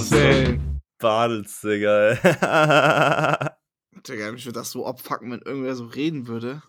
[0.00, 0.80] insane.
[0.98, 2.14] Badels, Digga.
[4.06, 6.62] Digga, mich würde das so abfacken, wenn irgendwer so reden würde.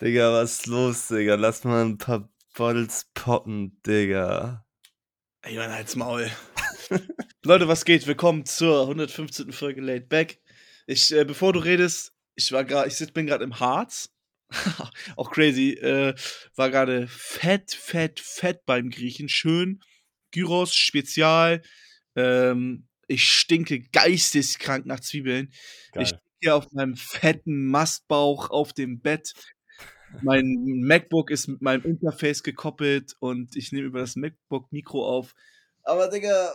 [0.00, 1.36] Digga, was ist los, Digga?
[1.36, 4.66] Lass mal ein paar Bottles poppen, Digga.
[5.42, 6.30] Ey, Mann, halt's Maul.
[7.42, 8.06] Leute, was geht?
[8.06, 9.52] Willkommen zur 115.
[9.52, 10.40] Folge Late Back.
[10.86, 14.10] Ich, äh, bevor du redest, ich war gerade, ich bin gerade im Harz.
[15.16, 15.72] Auch crazy.
[15.72, 16.14] Äh,
[16.54, 19.28] war gerade fett, fett, fett beim Griechen.
[19.28, 19.80] Schön.
[20.32, 21.62] Gyros, Spezial.
[22.16, 25.52] Ähm, ich stinke geisteskrank nach Zwiebeln.
[25.94, 26.20] Ich Geil.
[26.40, 29.32] hier auf meinem fetten Mastbauch auf dem Bett.
[30.22, 35.34] Mein MacBook ist mit meinem Interface gekoppelt und ich nehme über das MacBook Mikro auf.
[35.82, 36.52] Aber Digga,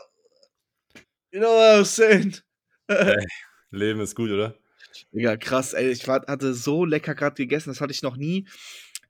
[1.32, 2.38] you know what I'm saying?
[3.72, 4.58] Leben ist gut, oder?
[5.12, 5.92] Digga, krass, ey.
[5.92, 8.48] Ich war, hatte so lecker gerade gegessen, das hatte ich noch nie.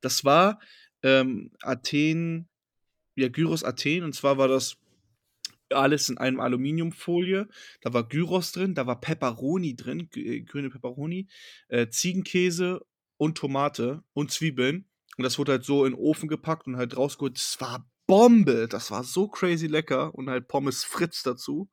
[0.01, 0.59] Das war
[1.03, 2.47] ähm, Athen,
[3.15, 4.77] ja, Gyros Athen, und zwar war das
[5.73, 7.47] alles in einem Aluminiumfolie.
[7.81, 11.27] Da war Gyros drin, da war Pepperoni drin, g- äh, grüne Pepperoni,
[11.69, 12.85] äh, Ziegenkäse
[13.17, 14.89] und Tomate und Zwiebeln.
[15.17, 17.35] Und das wurde halt so in den Ofen gepackt und halt rausgeholt.
[17.35, 18.67] Das war Bombe.
[18.67, 20.13] Das war so crazy lecker.
[20.15, 21.69] Und halt Pommes Fritz dazu.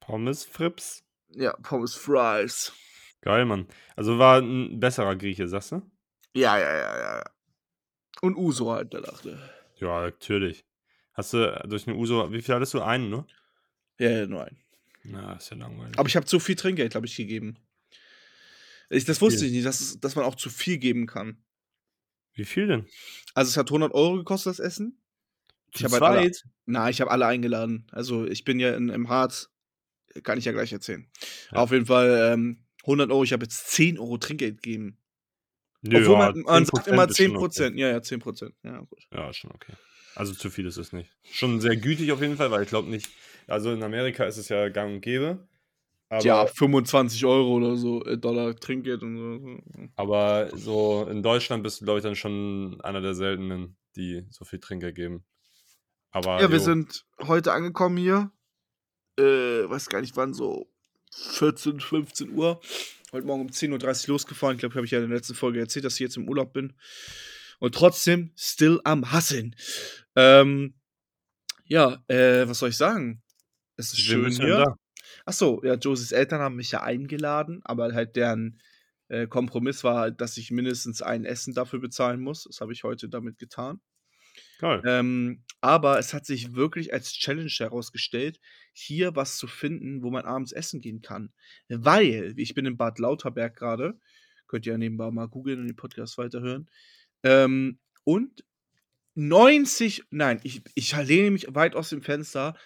[0.00, 1.04] Pommes Frips.
[1.30, 2.72] Ja, Pommes Fries.
[3.20, 3.66] Geil, Mann.
[3.96, 5.82] Also war ein besserer Grieche, sagst du?
[6.34, 7.16] Ja, ja, ja, ja.
[7.18, 7.24] ja.
[8.22, 9.38] Und Uso halt, der dachte.
[9.76, 10.64] Ja, natürlich.
[11.18, 12.80] Hast du durch eine Uso, wie viel hattest du?
[12.80, 13.26] Einen, ne?
[13.98, 14.56] Ja, nur ein.
[15.02, 15.98] Na, ist ja langweilig.
[15.98, 17.56] Aber ich habe zu viel Trinkgeld, glaube ich, gegeben.
[18.90, 21.42] Ich, das wusste ich nicht, dass, es- dass man auch zu viel geben kann.
[22.34, 22.86] wie viel denn?
[23.34, 25.02] Also es hat 100 Euro gekostet, das Essen.
[25.74, 26.32] Ich Zu hab halt alle-?
[26.66, 27.86] Na, ich habe alle eingeladen.
[27.90, 29.50] Also ich bin ja in, im Harz.
[30.22, 31.10] Kann ich ja gleich erzählen.
[31.52, 31.58] Ja.
[31.58, 33.24] Auf jeden Fall ähm, 100 Euro.
[33.24, 34.98] Ich habe jetzt 10 Euro Trinkgeld gegeben.
[35.82, 37.38] Nö, Obwohl ja, man, man 10% sagt immer ist schon 10 okay.
[37.38, 37.76] Prozent.
[37.78, 38.54] Ja, ja, 10 Prozent.
[38.62, 39.06] Ja, gut.
[39.12, 39.74] Ja, schon okay.
[40.18, 41.12] Also zu viel ist es nicht.
[41.22, 43.08] Schon sehr gütig auf jeden Fall, weil ich glaube nicht,
[43.46, 45.46] also in Amerika ist es ja gang und gäbe.
[46.22, 49.88] Ja, 25 Euro oder so, äh, Dollar Trinkgeld und so.
[49.94, 54.44] aber so in Deutschland bist du, glaube ich, dann schon einer der seltenen, die so
[54.44, 55.24] viel Trinkgeld geben.
[56.10, 58.32] Aber Ja, wir jo, sind heute angekommen hier.
[59.20, 59.22] Äh,
[59.70, 60.68] weiß gar nicht wann, so
[61.14, 62.60] 14, 15 Uhr.
[63.12, 64.56] Heute Morgen um 10.30 Uhr losgefahren.
[64.56, 66.52] Ich glaube, habe ich ja in der letzten Folge erzählt, dass ich jetzt im Urlaub
[66.52, 66.74] bin.
[67.58, 69.56] Und trotzdem still am Hasseln.
[70.14, 70.74] Ähm,
[71.64, 73.22] ja, äh, was soll ich sagen?
[73.76, 74.76] Es ist schön hier.
[75.24, 78.60] Achso, ja, Josies Eltern haben mich ja eingeladen, aber halt deren
[79.08, 82.44] äh, Kompromiss war halt, dass ich mindestens ein Essen dafür bezahlen muss.
[82.44, 83.80] Das habe ich heute damit getan.
[84.58, 84.82] Geil.
[84.86, 88.40] Ähm, aber es hat sich wirklich als Challenge herausgestellt,
[88.72, 91.32] hier was zu finden, wo man abends essen gehen kann.
[91.68, 93.98] Weil, ich bin in Bad Lauterberg gerade,
[94.46, 96.68] könnt ihr ja nebenbei mal googeln und den Podcast weiterhören.
[97.22, 98.44] Ähm, und
[99.14, 102.56] 90, nein, ich, ich lehne mich weit aus dem Fenster.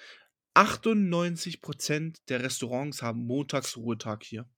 [0.55, 4.49] 98% der Restaurants haben montags Ruhetag hier.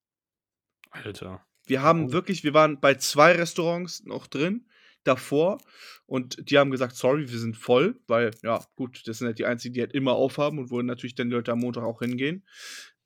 [0.91, 1.47] Alter.
[1.67, 2.13] Wir haben Oh.
[2.13, 4.69] wirklich, wir waren bei zwei Restaurants noch drin
[5.05, 5.59] davor
[6.07, 9.45] und die haben gesagt, sorry, wir sind voll, weil, ja, gut, das sind halt die
[9.47, 12.45] einzigen, die halt immer aufhaben und wo natürlich dann die Leute am Montag auch hingehen.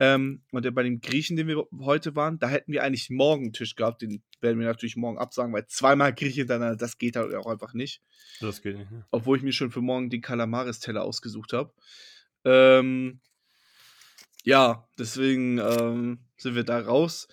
[0.00, 3.44] Ähm, und der- bei dem Griechen, den wir heute waren, da hätten wir eigentlich morgen
[3.44, 7.16] einen Tisch gehabt, den werden wir natürlich morgen absagen, weil zweimal Grieche hintereinander, das geht
[7.16, 8.00] halt auch einfach nicht.
[8.40, 8.90] Das geht nicht.
[8.90, 9.04] Ne?
[9.10, 11.72] Obwohl ich mir schon für morgen den Kalamaris-Teller ausgesucht habe.
[12.44, 13.20] Ähm,
[14.44, 17.26] ja, deswegen ähm, sind wir da raus.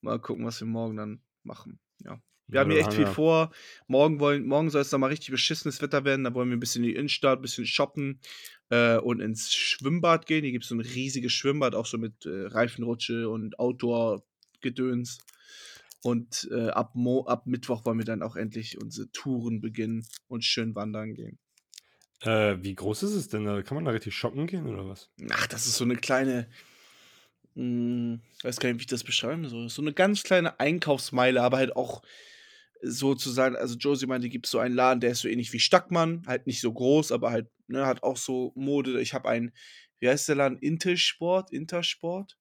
[0.00, 1.80] Mal gucken, was wir morgen dann machen.
[2.04, 2.20] Ja.
[2.46, 3.50] Wir haben hier echt viel vor.
[3.86, 6.24] Morgen, wollen, morgen soll es dann mal richtig beschissenes Wetter werden.
[6.24, 8.20] Da wollen wir ein bisschen in die Innenstadt, ein bisschen shoppen
[8.72, 10.42] äh, und ins Schwimmbad gehen.
[10.42, 15.18] Hier gibt es so ein riesiges Schwimmbad, auch so mit äh, Reifenrutsche und Outdoor-Gedöns.
[16.02, 20.42] Und äh, ab, Mo ab Mittwoch wollen wir dann auch endlich unsere Touren beginnen und
[20.44, 21.38] schön wandern gehen.
[22.22, 23.44] Äh, wie groß ist es denn?
[23.62, 25.10] Kann man da richtig shoppen gehen oder was?
[25.30, 26.48] Ach, das ist so eine kleine.
[27.54, 29.68] Hm, weiß gar nicht, wie ich das beschreiben soll.
[29.68, 32.02] So eine ganz kleine Einkaufsmeile, aber halt auch
[32.82, 33.56] sozusagen.
[33.56, 36.22] Also, Josie meinte, gibt es so einen Laden, der ist so ähnlich wie Stackmann.
[36.26, 39.00] Halt nicht so groß, aber halt, ne, hat auch so Mode.
[39.00, 39.52] Ich habe einen,
[40.00, 40.58] wie heißt der Laden?
[40.58, 41.52] Intersport?
[41.52, 42.36] Intersport?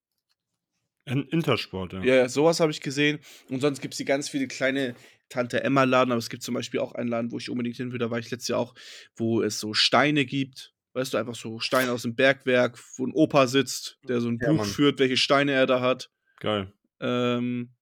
[1.05, 2.03] In Intersport, ja.
[2.03, 3.19] Ja, ja, sowas habe ich gesehen.
[3.49, 4.95] Und sonst gibt es die ganz viele kleine
[5.29, 7.99] Tante Emma-Laden, aber es gibt zum Beispiel auch einen Laden, wo ich unbedingt hin will,
[7.99, 8.75] da war ich letztes Jahr auch,
[9.15, 10.73] wo es so Steine gibt.
[10.93, 14.39] Weißt du, einfach so Steine aus dem Bergwerk, wo ein Opa sitzt, der so ein
[14.41, 14.67] Ja, Buch Mann.
[14.67, 16.11] führt, welche Steine er da hat.
[16.39, 16.73] Geil.
[16.99, 17.73] Ähm,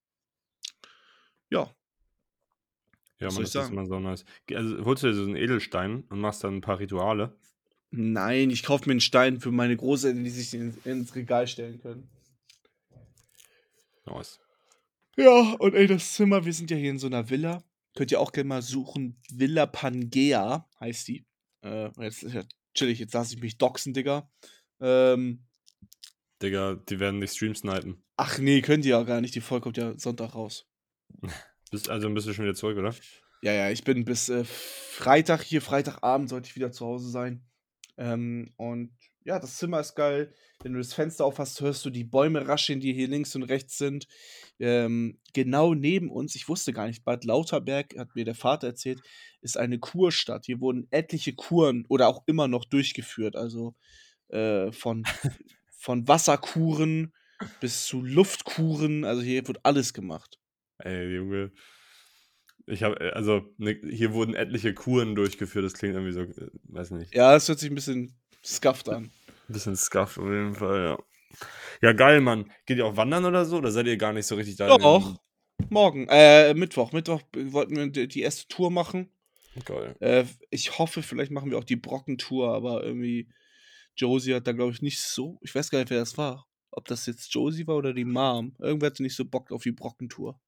[1.50, 1.74] ja,
[3.20, 3.74] Ja, Was man, soll das ist sagen?
[3.74, 4.26] immer so nice.
[4.48, 7.36] Ge- Also holst du dir so einen Edelstein und machst dann ein paar Rituale.
[7.92, 11.82] nein, ich kaufe mir einen Stein für meine Großeltern, die sich in, ins Regal stellen
[11.82, 12.10] können.
[14.06, 14.40] Nice.
[15.18, 17.64] Ja, und ey, das Zimmer, wir sind ja hier in so einer Villa.
[17.96, 19.20] Könnt ihr auch gerne mal suchen.
[19.32, 21.26] Villa Pangea heißt die.
[21.64, 22.44] Äh, jetzt ist ja
[22.74, 24.32] chillig, jetzt lasse ich mich doxen, Digga.
[24.80, 25.44] Ähm,
[26.42, 28.02] Digga, die werden nicht Stream snipen.
[28.16, 29.36] ach nee, könnt ihr ja gar nicht.
[29.36, 30.66] Die Folge kommt ja Sonntag raus.
[31.72, 32.94] Bist, also bist du schon wieder zurück, oder?
[33.42, 37.44] Ja, ja, ich bin bis äh, Freitag hier, Freitagabend sollte ich wieder zu Hause sein.
[37.98, 38.92] Ähm, und
[39.24, 40.34] ja, das Zimmer ist geil.
[40.64, 43.78] Wenn du das Fenster aufhast, hörst du die Bäume rascheln, die hier links und rechts
[43.78, 44.08] sind.
[44.60, 49.02] Ähm, genau neben uns, ich wusste gar nicht, Bad Lauterberg, hat mir der Vater erzählt,
[49.42, 50.46] ist eine Kurstadt.
[50.46, 53.36] Hier wurden etliche Kuren oder auch immer noch durchgeführt.
[53.36, 53.76] Also
[54.30, 55.04] äh, von,
[55.78, 57.14] von Wasserkuren
[57.60, 59.06] bis zu Luftkuren.
[59.06, 60.40] Also hier wird alles gemacht.
[60.80, 61.52] Ey, Junge.
[62.66, 65.66] Ich habe, also, ne, hier wurden etliche Kuren durchgeführt.
[65.66, 67.14] Das klingt irgendwie so, äh, weiß nicht.
[67.16, 68.16] Ja, es hört sich ein bisschen
[68.46, 69.12] scuffed an.
[69.48, 71.00] Ein bisschen scuffed auf jeden Fall, ja.
[71.82, 72.52] Ja, geil, Mann.
[72.66, 73.58] Geht ihr auch wandern oder so?
[73.58, 74.78] Oder seid ihr gar nicht so richtig da?
[74.78, 75.20] Doch.
[75.70, 76.92] Morgen, äh, Mittwoch.
[76.94, 79.10] Mittwoch wollten wir die die erste Tour machen.
[79.66, 79.96] Geil.
[80.00, 83.30] Äh, ich hoffe, vielleicht machen wir auch die Brockentour, aber irgendwie
[83.96, 85.40] Josie hat da, glaube ich, nicht so.
[85.42, 86.48] Ich weiß gar nicht, wer das war.
[86.72, 88.56] Ob das jetzt Josie war oder die Mom.
[88.60, 90.40] Irgendwer hatte nicht so Bock auf die Brockentour.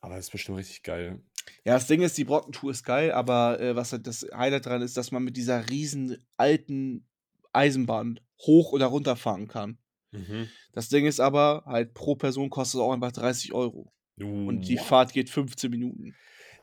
[0.00, 1.20] Aber das ist bestimmt richtig geil.
[1.64, 4.82] Ja, das Ding ist, die Brockentour ist geil, aber äh, was halt das Highlight dran
[4.82, 7.06] ist, dass man mit dieser riesen alten
[7.52, 9.78] Eisenbahn hoch oder runter fahren kann.
[10.12, 10.48] Mhm.
[10.72, 13.92] Das Ding ist aber, halt pro Person kostet es auch einfach 30 Euro.
[14.46, 16.14] Und die Uh, Fahrt geht 15 Minuten.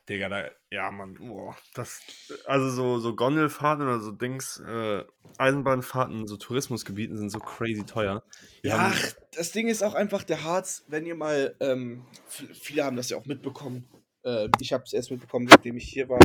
[0.09, 2.01] Digga, da, ja, Mann, boah, das,
[2.45, 5.03] also so, so Gondelfahrten oder so Dings, äh,
[5.37, 8.23] Eisenbahnfahrten so Tourismusgebieten sind so crazy teuer.
[8.61, 12.85] Wir Ja, ach, das Ding ist auch einfach der Harz, wenn ihr mal, ähm, viele
[12.85, 13.87] haben das ja auch mitbekommen.
[14.23, 16.19] Äh, ich habe es erst mitbekommen, nachdem ich hier war,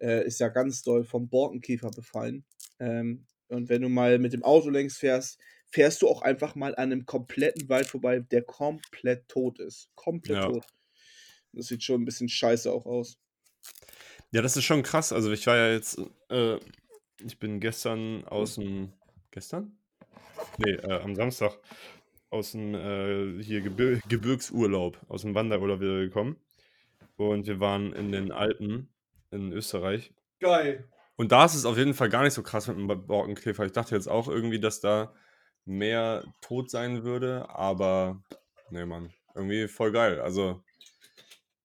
[0.00, 2.44] äh, ist ja ganz doll vom Borkenkäfer befallen.
[2.80, 6.74] Ähm, und wenn du mal mit dem Auto längs fährst, fährst du auch einfach mal
[6.74, 9.90] an einem kompletten Wald vorbei, der komplett tot ist.
[9.94, 10.48] Komplett Ja.
[10.48, 10.66] tot.
[11.52, 13.18] Das sieht schon ein bisschen scheiße auch aus.
[14.32, 15.12] Ja, das ist schon krass.
[15.12, 16.00] Also ich war ja jetzt,
[16.30, 16.58] äh,
[17.18, 18.92] ich bin gestern aus dem,
[19.30, 19.76] gestern?
[20.58, 21.58] Nee, äh, am Samstag
[22.30, 26.36] aus dem äh, hier Gebir Gebirgsurlaub, aus dem Wanderurlaub wieder gekommen.
[27.16, 28.88] Und wir waren in den Alpen
[29.30, 30.14] in Österreich.
[30.38, 30.88] Geil.
[31.16, 33.66] Und da ist es auf jeden Fall gar nicht so krass mit dem Borkenkäfer.
[33.66, 35.12] Ich dachte jetzt auch irgendwie, dass da
[35.66, 38.22] mehr tot sein würde, aber
[38.70, 40.20] nee, Mann, irgendwie voll geil.
[40.20, 40.62] Also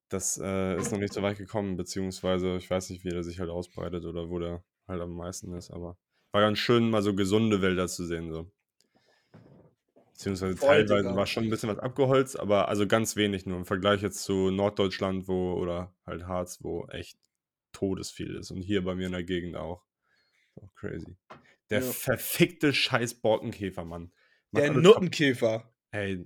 [0.09, 3.39] das äh, ist noch nicht so weit gekommen, beziehungsweise ich weiß nicht, wie der sich
[3.39, 5.97] halt ausbreitet oder wo der halt am meisten ist, aber
[6.31, 8.51] war ganz schön, mal so gesunde Wälder zu sehen, so.
[10.11, 11.15] Beziehungsweise Voll, teilweise Digga.
[11.15, 14.49] war schon ein bisschen was abgeholzt, aber also ganz wenig nur im Vergleich jetzt zu
[14.49, 17.17] Norddeutschland, wo, oder halt Harz, wo echt
[17.73, 18.51] todesviel ist.
[18.51, 19.83] Und hier bei mir in der Gegend auch.
[20.55, 21.17] Auch crazy.
[21.69, 21.91] Der Ja.
[21.91, 24.13] verfickte scheiß Borkenkäfer, Mann.
[24.51, 25.73] Macht Der Nuttenkäfer.
[25.91, 26.25] Ey,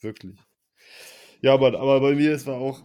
[0.00, 0.38] wirklich.
[1.42, 2.82] Ja, aber, aber bei mir, es war auch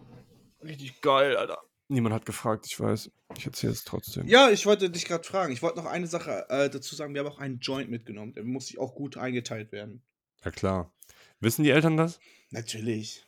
[0.62, 1.58] richtig geil, Alter.
[1.88, 3.10] Niemand hat gefragt, ich weiß.
[3.36, 4.26] Ich erzähle es trotzdem.
[4.26, 5.52] Ja, ich wollte dich gerade fragen.
[5.52, 7.14] Ich wollte noch eine Sache äh, dazu sagen.
[7.14, 8.34] Wir haben auch einen Joint mitgenommen.
[8.34, 10.02] Der muss sich auch gut eingeteilt werden.
[10.44, 10.92] Ja, klar.
[11.40, 12.20] Wissen die Eltern das?
[12.50, 13.24] Natürlich.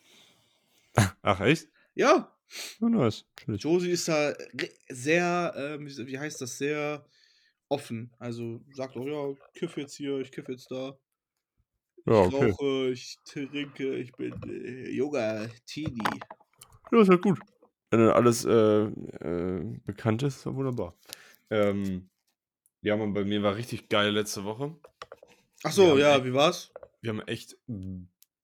[1.22, 1.68] Ach, echt?
[1.94, 2.36] Ja,
[2.80, 3.24] Ja, nice.
[3.38, 3.62] Natürlich.
[3.62, 4.34] Josie ist da
[4.88, 7.06] sehr, ähm, wie wie heißt das, sehr
[7.68, 8.12] offen.
[8.18, 10.98] Also sagt auch, ja, ich kiffe jetzt hier, ich kiffe jetzt da.
[12.06, 12.54] Ja, ich okay.
[12.58, 16.20] rauche, ich trinke, ich bin äh, junger Teenie.
[16.92, 17.38] Ja, ist ja gut.
[17.90, 18.52] Wenn dann alles äh,
[18.84, 20.96] äh, bekannt ist, ja wunderbar.
[21.50, 22.08] Ähm,
[22.82, 24.76] ja, man, bei mir war richtig geil letzte Woche.
[25.62, 26.72] Ach so, ja, echt- wie war's?
[27.02, 27.56] Wir haben echt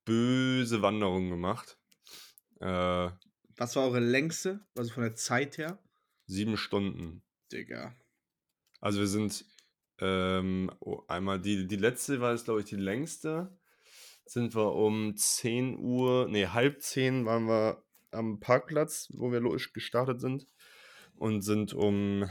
[0.05, 1.79] böse Wanderungen gemacht.
[2.61, 3.11] Äh,
[3.57, 4.65] Was war eure längste?
[4.77, 5.79] Also von der Zeit her?
[6.27, 7.23] sieben Stunden.
[7.51, 7.97] Digga.
[8.81, 9.45] Also wir sind
[10.01, 13.57] ähm, oh, einmal die, die letzte war jetzt, glaube ich, die längste.
[14.25, 19.73] Sind wir um 10 Uhr, nee, halb 10 waren wir am Parkplatz, wo wir logisch
[19.73, 20.47] gestartet sind.
[21.15, 22.29] Und sind um,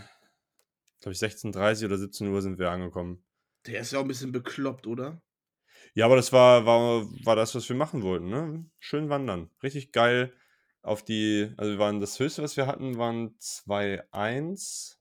[0.99, 3.23] glaube ich, 16.30 oder 17 Uhr sind wir angekommen.
[3.65, 5.21] Der ist ja auch ein bisschen bekloppt, oder?
[5.93, 8.65] Ja, aber das war, war, war das, was wir machen wollten, ne?
[8.79, 9.49] Schön wandern.
[9.63, 10.33] Richtig geil.
[10.81, 14.97] Auf die, also wir waren, das höchste, was wir hatten, waren 2,1.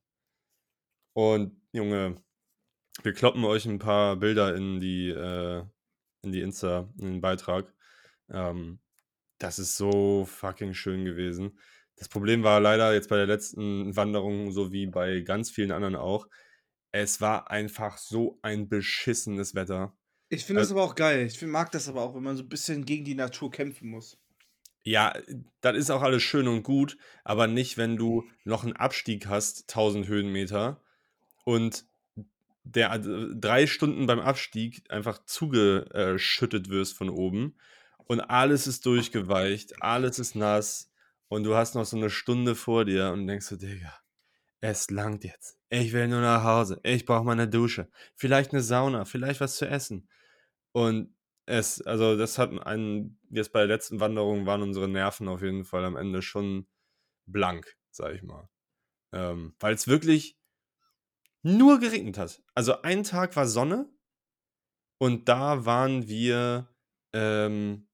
[1.13, 2.23] Und Junge,
[3.03, 5.63] wir kloppen euch ein paar Bilder in die, äh,
[6.23, 7.73] in die Insta, in den Beitrag.
[8.31, 8.81] Ähm,
[9.39, 11.59] das ist so fucking schön gewesen.
[11.97, 15.97] Das Problem war leider jetzt bei der letzten Wanderung, so wie bei ganz vielen anderen
[15.97, 16.29] auch,
[16.93, 19.97] es war einfach so ein beschissenes Wetter.
[20.29, 21.27] Ich finde das Äh, aber auch geil.
[21.27, 23.91] Ich find, mag das aber auch, wenn man so ein bisschen gegen die Natur kämpfen
[23.91, 24.19] muss.
[24.85, 25.15] Ja,
[25.61, 29.63] das ist auch alles schön und gut, aber nicht, wenn du noch einen Abstieg hast,
[29.71, 30.83] 1000 Höhenmeter,
[31.45, 31.87] und
[32.65, 37.57] der äh, drei Stunden beim Abstieg einfach zugeschüttet wirst von oben
[38.07, 40.91] und alles ist durchgeweicht, alles ist nass
[41.29, 43.95] und du hast noch so eine Stunde vor dir und denkst du, Digga,
[44.61, 45.59] es langt jetzt.
[45.69, 46.81] Ich will nur nach Hause.
[46.85, 47.91] Ich brauche mal eine Dusche.
[48.15, 50.09] Vielleicht eine Sauna, vielleicht was zu essen.
[50.73, 51.15] Und
[51.47, 55.65] es, also das hat einen, jetzt bei der letzten Wanderung waren unsere Nerven auf jeden
[55.65, 56.67] Fall am Ende schon
[57.27, 58.49] blank, sag ich mal.
[59.13, 60.39] Ähm, Weil es wirklich
[61.45, 62.43] nur geregnet hat.
[62.55, 63.89] Also ein Tag war Sonne
[64.99, 66.75] und da waren wir,
[67.13, 67.89] ähm,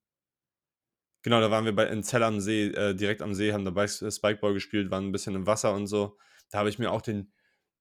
[1.23, 3.89] genau, da waren wir bei, in Zell am See, äh, direkt am See, haben dabei
[3.89, 6.17] Spikeball gespielt, waren ein bisschen im Wasser und so.
[6.51, 7.33] Da habe ich mir auch den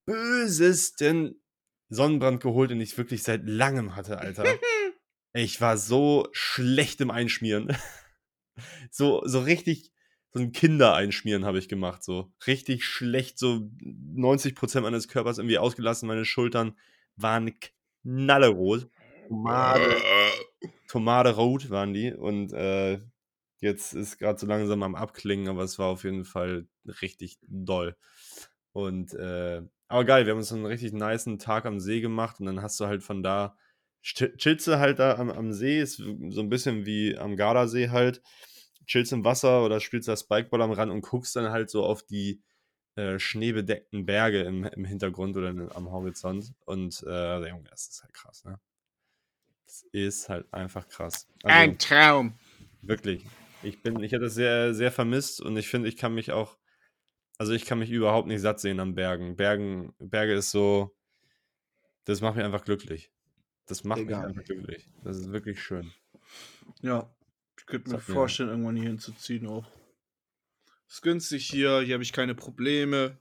[0.06, 1.42] bösesten
[1.90, 4.46] Sonnenbrand geholt, den ich wirklich seit langem hatte, Alter.
[5.34, 7.76] ich war so schlecht im Einschmieren.
[8.92, 9.92] so, so richtig,
[10.32, 16.08] so ein Kindereinschmieren habe ich gemacht, so richtig schlecht, so 90% meines Körpers irgendwie ausgelassen,
[16.08, 16.78] meine Schultern
[17.16, 17.54] waren
[18.04, 18.90] knallerot.
[19.28, 19.98] Tomate,
[20.88, 23.00] Tomate rot waren die und äh,
[23.60, 26.68] jetzt ist gerade so langsam am Abklingen, aber es war auf jeden Fall
[27.02, 27.96] richtig doll.
[28.72, 32.46] Und äh, aber geil, wir haben uns einen richtig niceen Tag am See gemacht und
[32.46, 33.58] dann hast du halt von da,
[34.04, 38.22] chillst du halt da am, am See, ist so ein bisschen wie am Gardasee halt,
[38.90, 42.04] chillst im Wasser oder spielst da Spikeball am Rand und guckst dann halt so auf
[42.04, 42.42] die
[42.96, 48.14] äh, schneebedeckten Berge im, im Hintergrund oder am Horizont und äh, Junge, das ist halt
[48.14, 48.60] krass, ne?
[49.66, 51.28] Das ist halt einfach krass.
[51.44, 52.34] Also, Ein Traum.
[52.82, 53.24] Wirklich.
[53.62, 56.58] Ich bin, ich hätte das sehr, sehr vermisst und ich finde, ich kann mich auch
[57.40, 59.38] also ich kann mich überhaupt nicht satt sehen an Bergen.
[59.38, 60.94] Bergen, Berge ist so,
[62.04, 63.12] das macht mich einfach glücklich.
[63.66, 64.20] Das macht Egal.
[64.20, 64.90] mich einfach glücklich.
[65.04, 65.92] Das ist wirklich schön.
[66.82, 67.10] Ja,
[67.70, 69.66] könnte mir vorstellen, irgendwann hier hinzuziehen auch.
[70.88, 73.18] Es ist günstig hier, hier habe ich keine Probleme.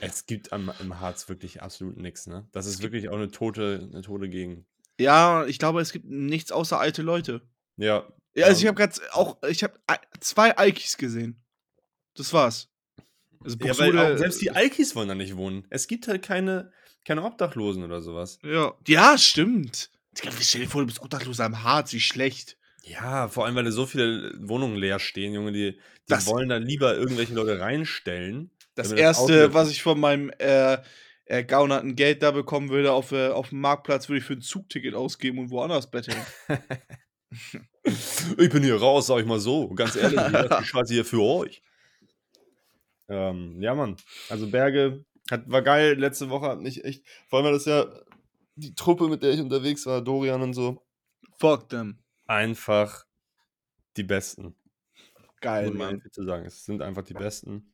[0.00, 2.46] Es gibt am, im Harz wirklich absolut nichts, ne?
[2.52, 4.66] Das ist wirklich auch eine tote, eine tote Gegend.
[4.98, 7.42] Ja, ich glaube, es gibt nichts außer alte Leute.
[7.76, 8.06] Ja.
[8.34, 9.78] Ja, also ich habe gerade auch, ich habe
[10.20, 11.42] zwei Alkis gesehen.
[12.14, 12.68] Das war's.
[13.42, 15.66] Also ja, weil auch selbst die Alkis wollen da nicht wohnen.
[15.70, 16.72] Es gibt halt keine,
[17.04, 18.38] keine Obdachlosen oder sowas.
[18.42, 19.90] Ja, ja stimmt.
[20.14, 22.58] Stell dir vor, du bist Obdachloser am Harz, wie schlecht.
[22.86, 26.48] Ja, vor allem, weil da so viele Wohnungen leer stehen, Junge, die, die das, wollen
[26.48, 28.50] da lieber irgendwelche Leute reinstellen.
[28.76, 30.78] Das erste, das was ich von meinem äh,
[31.24, 34.94] ergaunerten Geld da bekommen würde auf, äh, auf dem Marktplatz, würde ich für ein Zugticket
[34.94, 36.16] ausgeben und woanders betteln.
[37.82, 39.68] ich bin hier raus, sag ich mal so.
[39.70, 41.62] Ganz ehrlich, ich Scheiße hier für euch.
[43.08, 43.96] Ähm, ja, Mann.
[44.28, 45.98] Also Berge hat, war geil.
[45.98, 47.04] Letzte Woche hat mich echt.
[47.28, 47.86] Vor allem war das ja
[48.54, 50.86] die Truppe, mit der ich unterwegs war, Dorian und so.
[51.38, 51.98] Fuck them.
[52.26, 53.06] Einfach
[53.96, 54.54] die Besten.
[55.40, 56.02] Geil, Mann.
[56.10, 56.44] zu sagen.
[56.46, 57.72] Es sind einfach die Besten.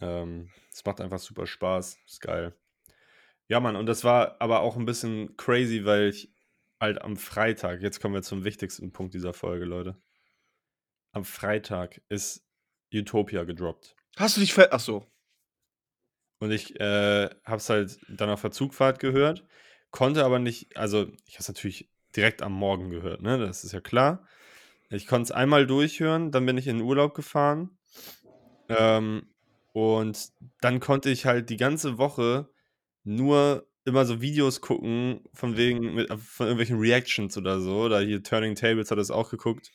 [0.00, 1.98] Ähm, es macht einfach super Spaß.
[2.06, 2.54] Ist geil.
[3.48, 3.76] Ja, Mann.
[3.76, 6.32] Und das war aber auch ein bisschen crazy, weil ich
[6.80, 9.96] halt am Freitag, jetzt kommen wir zum wichtigsten Punkt dieser Folge, Leute.
[11.12, 12.46] Am Freitag ist
[12.92, 13.96] Utopia gedroppt.
[14.16, 14.72] Hast du dich ver.
[14.72, 15.06] Achso.
[16.38, 19.44] Und ich äh, hab's halt dann auf der Zugfahrt gehört,
[19.90, 23.38] konnte aber nicht, also ich hab's natürlich direkt am Morgen gehört, ne?
[23.38, 24.26] Das ist ja klar.
[24.90, 27.76] Ich konnte es einmal durchhören, dann bin ich in den Urlaub gefahren.
[28.68, 29.28] Ähm,
[29.72, 30.30] und
[30.60, 32.48] dann konnte ich halt die ganze Woche
[33.04, 37.82] nur immer so Videos gucken, von wegen, mit, von irgendwelchen Reactions oder so.
[37.82, 39.70] Oder hier Turning Tables hat das auch geguckt.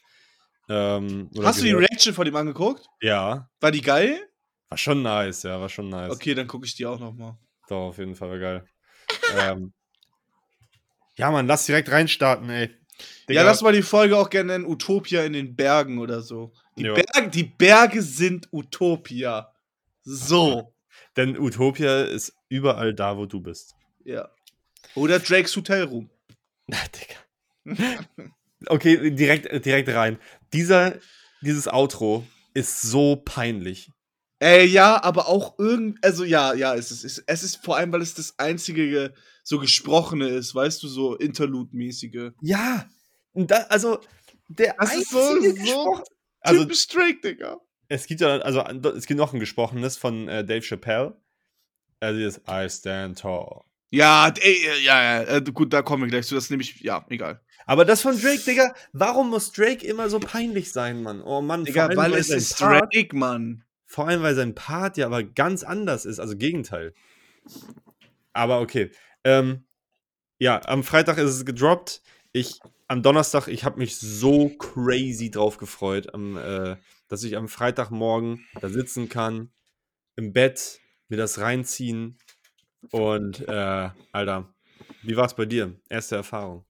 [0.70, 2.88] Ähm, Hast du die Reaction von ihm angeguckt?
[3.02, 3.50] Ja.
[3.60, 4.20] War die geil?
[4.70, 6.12] War schon nice, ja, war schon nice.
[6.12, 7.38] Okay, dann gucke ich die auch nochmal.
[7.68, 8.66] Doch, auf jeden Fall war geil.
[9.38, 9.74] ähm,
[11.16, 12.70] ja, Mann, lass direkt reinstarten, ey.
[13.28, 13.42] Digga.
[13.42, 16.54] Ja, lass mal die Folge auch gerne nennen Utopia in den Bergen oder so.
[16.78, 19.54] Die, Berge, die Berge sind Utopia.
[20.04, 20.74] So.
[21.18, 23.76] Denn Utopia ist überall da, wo du bist.
[24.04, 24.30] Ja.
[24.96, 26.10] Oder Drakes Hotel Room.
[26.68, 26.78] Na,
[27.66, 28.06] Digga.
[28.68, 30.18] okay, direkt, direkt rein.
[30.54, 30.96] Dieser,
[31.42, 33.92] dieses Outro ist so peinlich.
[34.42, 38.02] Äh, ja, aber auch irgend, also ja, ja, es ist, es ist vor allem, weil
[38.02, 42.32] es das einzige so gesprochene ist, weißt du, so Interlude-mäßige.
[42.42, 42.90] Ja,
[43.34, 44.00] da, also
[44.48, 46.04] der das ist so, so
[46.42, 47.60] also, Drake, Digga.
[47.88, 51.16] Es gibt ja, also es gibt noch ein gesprochenes von äh, Dave Chappelle.
[52.00, 53.62] Also das I stand tall.
[53.92, 57.06] Ja, ey, ja, ja, äh, gut, da kommen wir gleich zu, das nehme ich, ja,
[57.10, 57.42] egal.
[57.66, 61.22] Aber das von Drake, Digga, warum muss Drake immer so peinlich sein, Mann?
[61.22, 63.64] Oh Mann, Digga, weil es ist Drake, Mann.
[63.86, 66.94] Vor allem, weil sein Part ja aber ganz anders ist, also Gegenteil.
[68.34, 68.92] Aber okay.
[69.24, 69.66] Ähm,
[70.40, 72.02] ja, am Freitag ist es gedroppt.
[72.32, 77.48] Ich, am Donnerstag, ich habe mich so crazy drauf gefreut, am, äh, dass ich am
[77.48, 79.52] Freitagmorgen da sitzen kann,
[80.16, 82.18] im Bett, mir das reinziehen.
[82.92, 84.54] Und, äh, Alter,
[85.04, 85.80] wie war es bei dir?
[85.90, 86.66] Erste Erfahrung.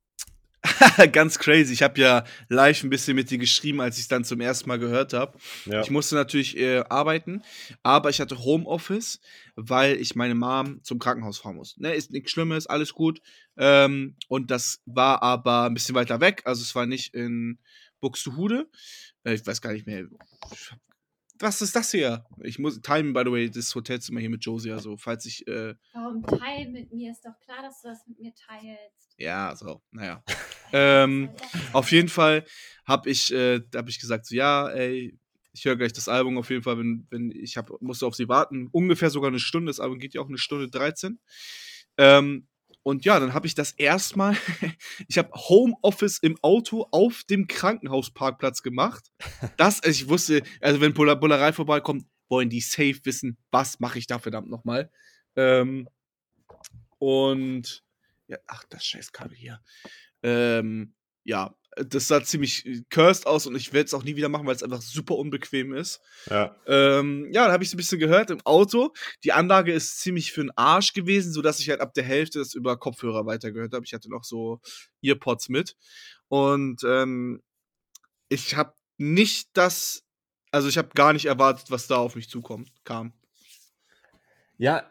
[1.12, 1.74] Ganz crazy.
[1.74, 4.80] Ich habe ja live ein bisschen mit dir geschrieben, als ich's dann zum ersten Mal
[4.80, 5.38] gehört habe.
[5.66, 5.82] Ja.
[5.82, 7.44] Ich musste natürlich, äh, arbeiten,
[7.84, 9.20] aber ich hatte Homeoffice,
[9.56, 11.94] weil ich meine Mom zum Krankenhaus fahren muss, ne?
[11.94, 13.22] Ist nix Schlimmes, alles gut.
[13.58, 16.42] Ähm, und das war aber 'n bisschen weiter weg.
[16.46, 17.60] Also, es war nicht in
[18.00, 18.68] Buxtehude.
[19.24, 20.06] Äh, ich weiß gar nicht mehr.
[21.42, 22.24] Was ist das hier?
[22.44, 25.74] Ich muss teilen, by the way, das Hotelzimmer hier mit Josie, also, falls ich, äh
[25.94, 27.12] Warum teilen mit mir?
[27.12, 29.16] Ist doch klar, dass du das mit mir teilst.
[29.18, 30.24] Ja, so, na ja.
[30.74, 31.34] Ähm,
[31.74, 32.46] auf jeden Fall
[32.86, 35.20] habe ich äh, habe ich gesagt so: „Ja, ey,
[35.52, 38.70] ich höre gleich das Album auf jeden Fall, wenn wenn ich musste auf sie warten,
[38.72, 39.70] ungefähr sogar 'ne Stunde.
[39.70, 41.20] Das Album geht ja auch 1 Stunde 13.
[41.98, 42.48] Ähm,
[42.84, 44.36] und ja, dann habe ich das erst mal
[45.08, 49.12] ich habe Homeoffice im Auto auf dem Krankenhausparkplatz gemacht.
[49.58, 54.08] Das ich wusste also, wenn Bulla Bullerei vorbeikommt, wollen die safe wissen, was mache ich
[54.08, 54.92] da verdammt noch mal.
[55.36, 55.88] Ähm,
[56.98, 57.84] und
[58.28, 59.62] ja ach, das Scheißkabel hier.
[60.24, 64.30] Ähm, ja, das sah ziemlich, äh, cursed aus und ich werde es auch nie wieder
[64.30, 66.02] machen, weil's einfach super unbequem ist.
[66.30, 66.56] Ja.
[66.68, 68.94] Ähm, ja, dann habe ich's 'n bisschen gehört im Auto.
[69.24, 72.54] Die Anlage ist ziemlich für 'n Arsch gewesen, sodass ich halt ab der Hälfte das
[72.56, 73.86] über Kopfhörer weitergehört habe.
[73.86, 74.62] Ich hatte noch so
[75.04, 75.76] Earpods mit.
[76.30, 77.42] Und, ähm,
[78.30, 80.04] ich habe nicht das
[80.54, 83.14] also, ich habe gar nicht erwartet, was da auf mich zukommt kam.
[84.62, 84.84] Ja,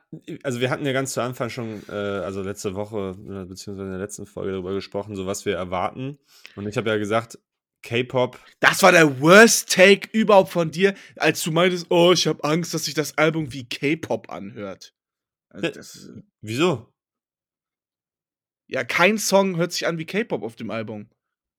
[0.42, 3.90] also, wir hatten ja ganz zu Anfang schon, äh, also, letzte Woche, äh, beziehungsweise in
[3.92, 6.18] der letzten Folge darüber gesprochen, so was wir erwarten.
[6.56, 7.38] Und ich habe ja gesagt,
[7.82, 12.42] K-Pop Das war der Worst Take überhaupt von dir, als du meintest: „Oh, ich habe
[12.42, 14.92] Angst, dass sich das Album wie K-Pop anhört.“
[15.50, 16.92] Also, Äh, das äh wieso?
[18.68, 21.08] Ja, kein Song hört sich an wie K-Pop auf dem Album.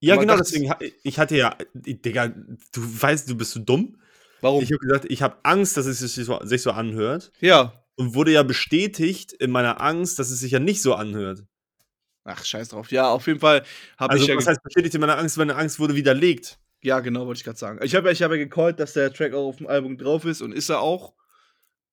[0.00, 0.70] Ja, Man genau, deswegen
[1.02, 3.96] ich hatte ja Digga, du weißt du bist du dumm?
[4.40, 4.62] Warum?
[4.62, 7.32] Ich habe gesagt, ich habe Angst, dass es sich so sich so anhört.
[7.40, 7.81] Ja.
[8.02, 11.44] Und wurde ja bestätigt in meiner Angst, dass es sich ja nicht so anhört.
[12.24, 12.90] Ach, scheiß drauf.
[12.92, 13.64] Ja, auf jeden Fall
[13.96, 15.36] habe Also, ich ja was ge heißt bestätigt in meiner Angst?
[15.38, 16.58] Meine Angst wurde widerlegt.
[16.82, 17.78] Ja, genau, wollte ich grad sagen.
[17.82, 20.40] Ich habe ja ich habe ja gecallt, dass der Track auch aufm Album drauf ist
[20.42, 21.14] und ist er auch.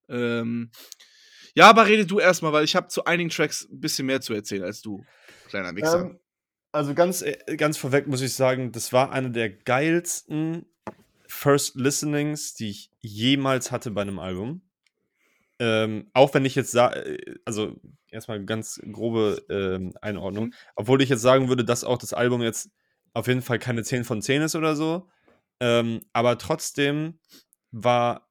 [0.10, 0.72] Ähm,
[1.56, 4.22] ja, aber rede du erst mal, weil ich habe zu einigen Tracks 'n bisschen mehr
[4.22, 5.04] zu erzählen als du,
[5.48, 6.02] kleiner Wichser.
[6.02, 6.20] Ähm,
[6.72, 10.66] also, ganz äh, ganz vorweg muss ich sagen, das war eine der geilsten
[11.28, 14.69] First Listenings, die ich jemals hatte bei 'nem Album.
[15.60, 17.76] Ähm, auch wenn ich jetzt sa äh, also,
[18.10, 20.46] erst mal ganz grobe, ähm, Einordnung.
[20.46, 20.54] Mhm.
[20.76, 22.70] Obwohl ich jetzt sagen würde, dass auch das Album jetzt
[23.14, 25.10] auf jeden Fall keine 10 von 10 ist oder so.
[25.60, 27.20] Ähm, aber trotzdem
[27.72, 28.30] war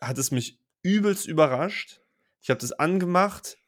[0.00, 2.00] hat es mich übelst überrascht.
[2.42, 3.58] Ich habe das angemacht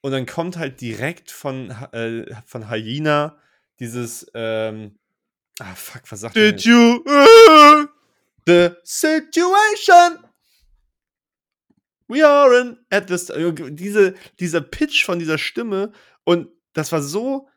[0.00, 3.38] und dann kommt halt direkt von äh, von Hyena
[3.78, 4.98] dieses, ähm
[5.60, 7.86] ah, fuck, was sagt Did you äh
[8.46, 10.18] The situation
[12.08, 15.92] we are in at this äh, diese dieser Pitch von dieser Stimme
[16.24, 17.48] und das war so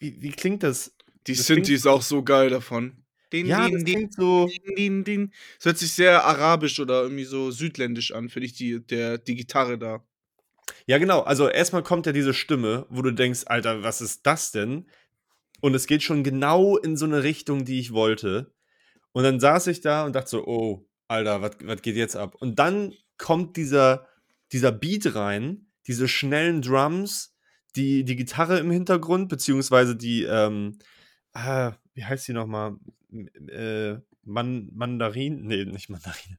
[0.00, 0.94] wie wie klingt das?
[1.26, 3.04] Die Das klingt ist auch so geil davon.
[3.32, 5.32] Din, Ja, din, das klingt so din.
[5.58, 9.34] Es hört sich sehr arabisch oder irgendwie so südländisch an, finde ich, die der die
[9.34, 10.04] Gitarre da.
[10.86, 11.20] Ja, genau.
[11.20, 14.86] Also, erst mal kommt ja diese Stimme, wo du denkst: „Alter, was ist das denn?“
[15.62, 18.52] Und es geht schon genau in so 'ne Richtung, die ich wollte.
[19.12, 22.58] Und dann saß ich da und dachte so: „Oh, Alter, was geht jetzt ab?“ Und
[22.60, 24.06] dann kommt dieser
[24.52, 27.34] dieser Beat rein, diese schnellen Drums,
[27.74, 30.78] die die Gitarre im Hintergrund, beziehungsweise die, ähm,
[31.32, 32.76] ah, wie heißt die noch mal?
[33.10, 36.38] M äh, Man Mandarin ne, nicht Mandarine.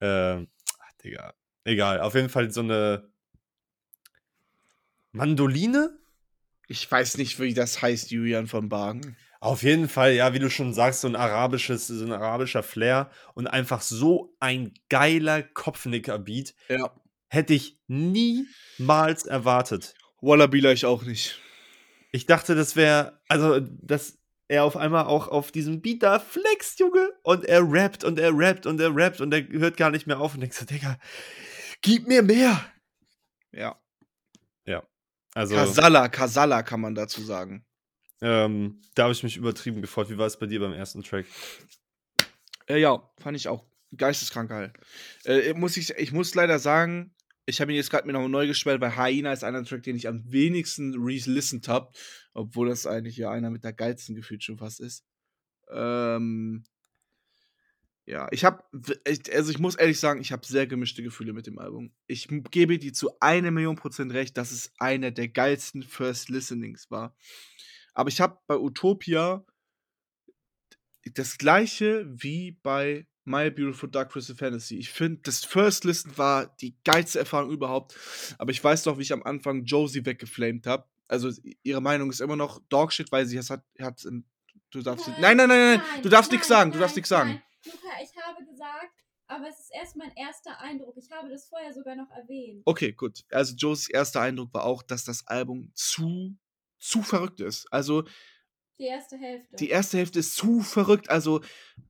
[0.00, 0.48] Ähm,
[0.80, 2.00] ach, Digga, egal.
[2.00, 3.08] Auf jeden Fall so 'ne
[5.12, 5.98] Mandoline?
[6.66, 9.16] Ich weiß nicht, wie das heißt, Julian von Bargen.
[9.44, 13.10] Auf jeden Fall, ja, wie du schon sagst, so 'n arabisches so 'n arabischer Flair
[13.34, 16.54] und einfach so ein geiler Kopfnicker-Beat.
[16.70, 16.90] Ja.
[17.28, 19.94] Hätte ich niemals erwartet.
[20.22, 21.40] Wallah Billah ich auch nicht.
[22.12, 26.80] Ich dachte, das wäre also, dass er auf einmal auch auf diesem Beat da flext,
[26.80, 30.06] Junge, und er rappt und er rappt und er rappt und er hört gar nicht
[30.06, 30.98] mehr auf und denkst so: „Digga,
[31.82, 32.64] gib mir mehr!“
[33.52, 33.76] Ja.
[34.66, 34.82] Ja,
[35.34, 37.64] also Kasala, Kasala kann man dazu sagen.
[38.20, 40.10] Ähm, da habe ich mich übertrieben gefreut.
[40.10, 41.26] Wie war es bei dir beim ersten Track?
[42.66, 43.64] Äh, ja, fand ich auch.
[43.96, 44.72] Geisteskrank geil.
[45.24, 47.14] Äh, muss ich ich muss leider sagen,
[47.46, 49.96] ich habe ihn jetzt grad mir noch neu gespielt, weil Hyena ist einer Track, den
[49.96, 51.92] ich am wenigsten re-listened habe,
[52.32, 55.04] obwohl das eigentlich ja einer mit der geilsten gefühlt schon fast ist.
[55.70, 56.64] Ähm
[58.06, 58.62] ja, ich habe
[59.32, 61.92] also, ich muss ehrlich sagen, ich habe sehr gemischte Gefühle mit dem Album.
[62.06, 67.16] Ich gebe dir zu 1.000.000 % recht, dass es einer der geilsten First Listenings war.
[67.94, 69.44] Aber ich habe bei Utopia
[71.04, 74.76] das Gleiche wie bei My Beautiful Dark Twisted Fantasy.
[74.76, 77.96] Ich finde, das First Listen war die geilste Erfahrung überhaupt.
[78.38, 80.86] Aber ich weiß noch, wie ich am Anfang Josie weggeflamed habe.
[81.08, 81.30] also
[81.62, 84.04] ihre Meinung ist immer noch Dogshit, weil sie es hat, hat
[84.70, 87.42] du darfst, Nein, nein, nein, nein, du darfst nichts sagen, du darfst nichts sagen.
[87.64, 88.92] Luca, ich habe gesagt,
[89.26, 90.96] aber es ist erst mein erster Eindruck.
[90.96, 92.62] Ich habe das vorher sogar noch erwähnt.
[92.66, 93.24] Okay, gut.
[93.30, 96.36] Also Josies erster Eindruck war auch, dass das Album zu,
[96.84, 97.66] zu verrückt ist.
[97.72, 98.04] Also
[98.78, 99.56] Die erste Hälfte.
[99.56, 101.08] die erste Hälfte ist zu verrückt.
[101.10, 101.40] Also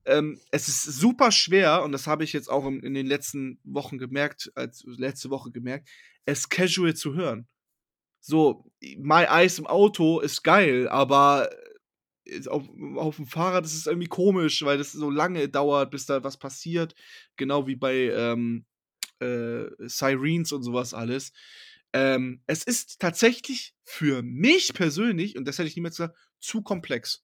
[0.05, 3.59] ähm, es ist super schwer, und das habe ich jetzt auch in, in den letzten
[3.63, 5.89] Wochen gemerkt, als letzte Woche gemerkt,
[6.25, 7.47] es casual zu hören.
[8.19, 8.65] So,
[8.97, 11.49] My Eyes im Auto ist geil, aber
[12.25, 12.63] äh, auf,
[12.95, 16.37] auf dem Fahrrad ist es irgendwie komisch, weil das so lange dauert, bis da was
[16.37, 16.95] passiert.
[17.35, 18.65] Genau wie bei ähm,
[19.19, 21.33] äh, Sirens und sowas alles.
[21.95, 27.23] Ähm, es ist tatsächlich für mich persönlich, und das hätte ich niemals gesagt, zu komplex.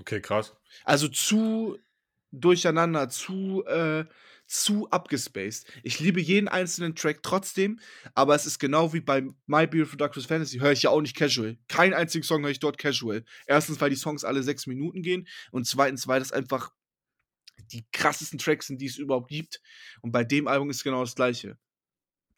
[0.00, 0.56] Okay, krass.
[0.82, 1.78] Also zu
[2.32, 4.04] durcheinander, zu, äh,
[4.48, 5.64] zu abgespaced.
[5.84, 7.78] Ich liebe jeden einzelnen Track trotzdem,
[8.14, 11.00] aber es ist genau wie bei My Beautiful Dark Twisted Fantasy, höre ich ja auch
[11.00, 11.56] nicht casual.
[11.68, 13.24] Keinen einzigen Song höre ich dort casual.
[13.46, 16.72] Erstens, weil die Songs alle sechs Minuten gehen und zweitens, weil das einfach
[17.70, 19.60] die krassesten Tracks sind, die es überhaupt gibt.
[20.00, 21.58] Und bei dem Album ist genau das gleiche.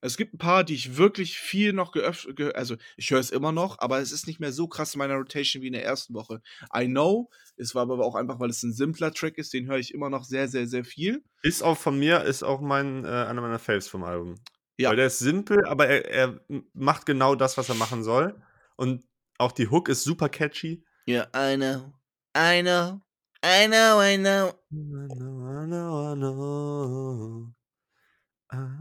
[0.04, 3.30] Es gibt ein paar, die ich wirklich viel noch geöffnet, ge also ich höre es
[3.30, 5.82] immer noch, aber es ist nicht mehr so krass in meiner Rotation wie in der
[5.82, 6.42] ersten Woche.
[6.76, 9.78] I know, es war aber auch einfach, weil es ein simpler Track ist, den höre
[9.78, 11.24] ich immer noch sehr, sehr, sehr viel.
[11.42, 14.34] Ist auch von mir, ist auch mein, äh, einer meiner Faves vom Album.
[14.76, 14.90] Ja.
[14.90, 16.38] Weil der ist simpel, aber er, er
[16.74, 18.38] macht genau das, was er machen soll.
[18.76, 19.06] Und
[19.38, 20.84] auch die Hook ist super catchy.
[21.06, 21.94] Ja, I know,
[22.36, 23.00] I know,
[23.42, 24.52] I know, I know.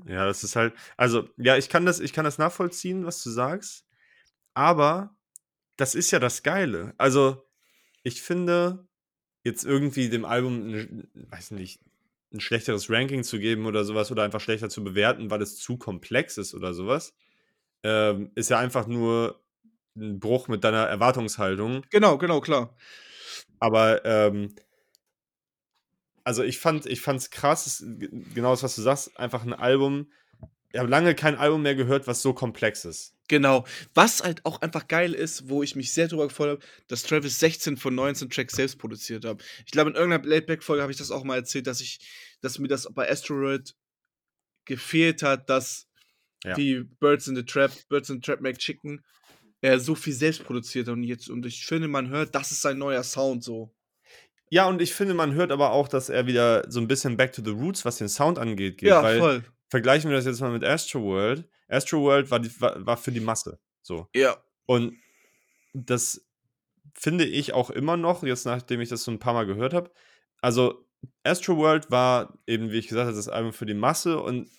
[0.07, 3.29] Ja, das ist halt, also, ja, ich kann das, ich kann das nachvollziehen, was du
[3.29, 3.85] sagst,
[4.53, 5.15] aber
[5.77, 6.93] das ist ja das Geile.
[6.97, 7.45] Also,
[8.03, 8.87] ich finde,
[9.43, 11.81] jetzt irgendwie dem Album, weiß nicht,
[12.33, 15.77] ein schlechteres Ranking zu geben oder sowas oder einfach schlechter zu bewerten, weil es zu
[15.77, 17.15] komplex ist oder sowas,
[17.83, 19.41] ähm, ist ja einfach nur
[19.97, 21.83] ein Bruch mit deiner Erwartungshaltung.
[21.91, 22.75] Genau, genau, klar.
[23.59, 24.55] Aber ähm,
[26.23, 27.83] also ich fand ich fand's krass,
[28.33, 30.11] genau das, was du sagst, einfach ein Album.
[30.71, 33.13] Ich habe lange kein Album mehr gehört, was so komplex ist.
[33.27, 33.65] Genau.
[33.93, 37.39] Was halt auch einfach geil ist, wo ich mich sehr drüber gefreut habe, dass Travis
[37.39, 39.43] 16 von 19 Tracks selbst produziert hat.
[39.65, 41.99] Ich glaube, in irgendeiner Laidback-Folge habe ich das auch mal erzählt, dass ich,
[42.41, 43.75] dass mir das bei Asteroid
[44.65, 45.87] gefehlt hat, dass
[46.43, 46.55] Ja.
[46.55, 49.03] die Birds in the Trap, Birds in the Trap Make Chicken,
[49.61, 52.61] er so viel selbst produziert hat und jetzt, und ich finde, man hört, das ist
[52.61, 53.73] sein neuer Sound so.
[54.53, 57.33] Ja, und ich finde, man hört aber auch, dass er wieder so ein bisschen back
[57.33, 58.89] to the roots, was den Sound angeht, geht.
[58.89, 59.43] Ja, weil voll.
[59.67, 61.49] vergleichen wir das jetzt mal mit Astroworld.
[61.67, 63.59] Astroworld war, die, war, war für die Masse.
[63.81, 64.07] So.
[64.13, 64.37] Ja.
[64.67, 64.95] Und
[65.73, 66.27] das
[66.93, 69.89] finde ich auch immer noch, jetzt nachdem ich das so ein paar Mal gehört habe.
[70.39, 70.85] Also,
[71.23, 74.51] Astroworld war eben, wie ich gesagt habe, das Album für die Masse und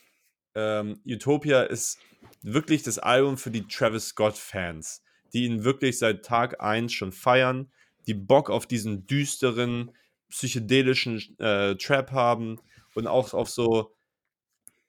[0.57, 2.01] ähm, Utopia ist
[2.43, 7.71] wirklich das Album für die Travis Scott-Fans, die ihn wirklich seit Tag 1 schon feiern,
[8.07, 9.93] die Bock auf diesen düsteren,
[10.29, 12.61] psychedelischen äh, Trap haben
[12.95, 13.95] und auch auf so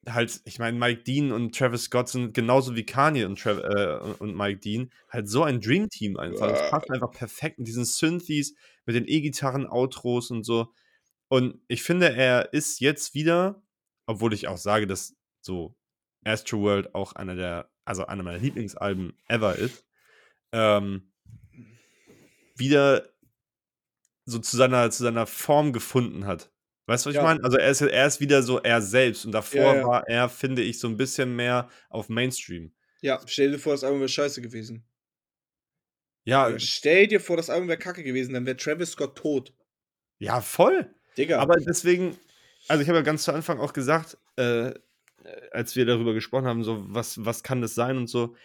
[0.07, 3.97] halt, ich meine, Mike Dean und Travis Scott sind genauso wie Kanye und, Trav äh,
[4.19, 6.47] und- Mike Dean halt so ein Dream-Team einfach.
[6.47, 6.69] Das Ja.
[6.69, 8.53] passt einfach perfekt mit diesen Synthes,
[8.85, 10.71] mit den E-Gitarren-Outros und so.
[11.27, 13.63] Und ich finde, er ist jetzt wieder,
[14.05, 15.75] obwohl ich auch sage, dass so
[16.23, 19.85] Astroworld auch einer der, also einer meiner Lieblingsalben ever ist,
[20.51, 21.11] ähm,
[22.55, 23.09] wieder
[24.25, 26.51] so zu seiner, zu seiner Form gefunden hat.
[26.87, 27.21] Weißt du, was Ja.
[27.21, 27.43] ich meine?
[27.43, 29.85] Also er ist, er ist wieder so er selbst und davor Ja, ja.
[29.87, 32.73] war er, finde ich, so ein bisschen mehr auf Mainstream.
[33.01, 34.83] Ja, stell dir vor, das Album wäre scheiße gewesen.
[36.23, 39.53] Ja, stell dir vor, das Album wäre kacke gewesen, dann wäre Travis Scott tot.
[40.19, 40.89] ja, voll.
[41.17, 41.39] Digga.
[41.39, 42.17] Aber deswegen,
[42.67, 44.73] also ich habe ja ganz zu Anfang auch gesagt, äh,
[45.51, 48.35] als wir darüber gesprochen haben, so was, was kann das sein und so,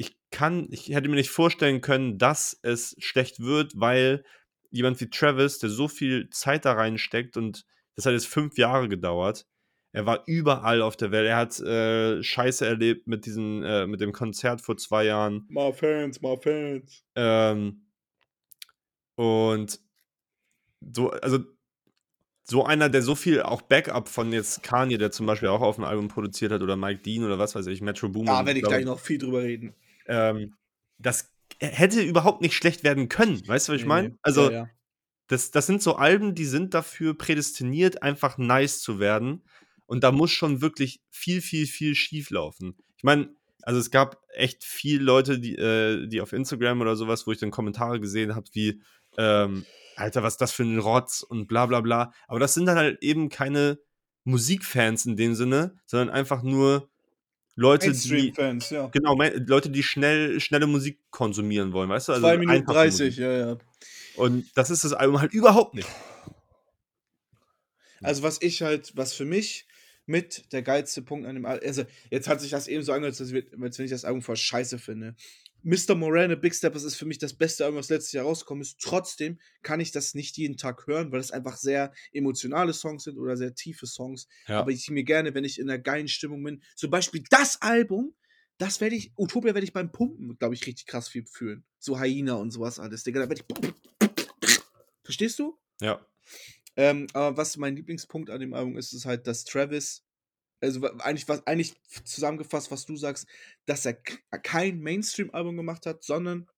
[0.00, 4.24] ich kann, ich hätte mir nicht vorstellen können, dass es schlecht wird, weil
[4.70, 8.88] jemand wie Travis, der so viel Zeit da reinsteckt und das hat jetzt fünf Jahre
[8.88, 9.46] gedauert,
[9.92, 14.00] er war überall auf der Welt, er hat äh, Scheiße erlebt mit diesem, äh, mit
[14.00, 17.04] dem Konzert vor zwei Jahren, my fans, my fans.
[17.16, 17.82] ähm,
[19.16, 19.80] und
[20.80, 21.40] so, also
[22.44, 25.74] so einer, der so viel auch Backup von jetzt Kanye, der zum Beispiel auch auf
[25.74, 28.28] dem Album produziert hat, oder Mike Dean oder was weiß ich, Metro Boomin.
[28.28, 29.74] Da werde ich gleich noch viel drüber reden.
[30.10, 30.54] Ähm,
[30.98, 33.46] das hätte überhaupt nicht schlecht werden können.
[33.46, 34.18] Weißt du, was ich meine?
[34.22, 34.70] Also, ja, ja.
[35.28, 39.44] Das, das sind so Alben, die sind dafür prädestiniert, einfach nice zu werden.
[39.86, 42.76] Und da muss schon wirklich viel, viel, viel schief laufen.
[42.96, 47.26] Ich meine, also es gab echt viele Leute, die, äh, die auf Instagram oder sowas,
[47.26, 48.82] wo ich dann Kommentare gesehen habe, wie,
[49.18, 49.64] ähm,
[49.96, 52.12] Alter, was ist das für ein Rotz und bla bla bla.
[52.26, 53.78] Aber das sind dann halt eben keine
[54.24, 56.89] Musikfans in dem Sinne, sondern einfach nur
[57.56, 58.32] Leute, die
[58.70, 58.86] ja.
[58.88, 62.12] genau, Leute, die schnell schnelle Musik konsumieren wollen, weißt du?
[62.12, 63.18] Also 2 Minuten einfache 30, Musik.
[63.18, 63.58] ja, ja.
[64.16, 65.88] Und das ist das Album halt überhaupt nicht.
[68.02, 69.66] Also, was ich halt was für mich
[70.06, 73.20] mit der geilste Punkt an dem Al also, jetzt hat sich das eben so angehört,
[73.20, 75.14] als wenn ich das Album voll scheiße finde.
[75.62, 75.94] Mr.
[75.94, 78.80] Morane, Big Steppers ist für mich das beste Album, was letztes Jahr rausgekommen ist.
[78.80, 83.18] Trotzdem kann ich das nicht jeden Tag hören, weil es einfach sehr emotionale Songs sind
[83.18, 84.26] oder sehr tiefe Songs.
[84.46, 84.60] Ja.
[84.60, 88.14] Aber ich mir gerne, wenn ich in 'ner geilen Stimmung bin zum Beispiel das Album,
[88.58, 91.64] das werde ich Utopia werde ich beim Pumpen, glaube ich, richtig krass viel fühlen.
[91.78, 93.74] So Hyena und so was alles, Digga, da werde ich
[95.02, 95.58] Verstehst du?
[95.80, 96.06] Ja.
[96.76, 100.04] Ähm, aber was mein Lieblingspunkt an dem Album ist, ist halt, dass Travis
[100.60, 103.26] also, eigentlich was eigentlich zusammengefasst, was du sagst,
[103.66, 106.48] dass er kein Mainstream-Album gemacht hat, sondern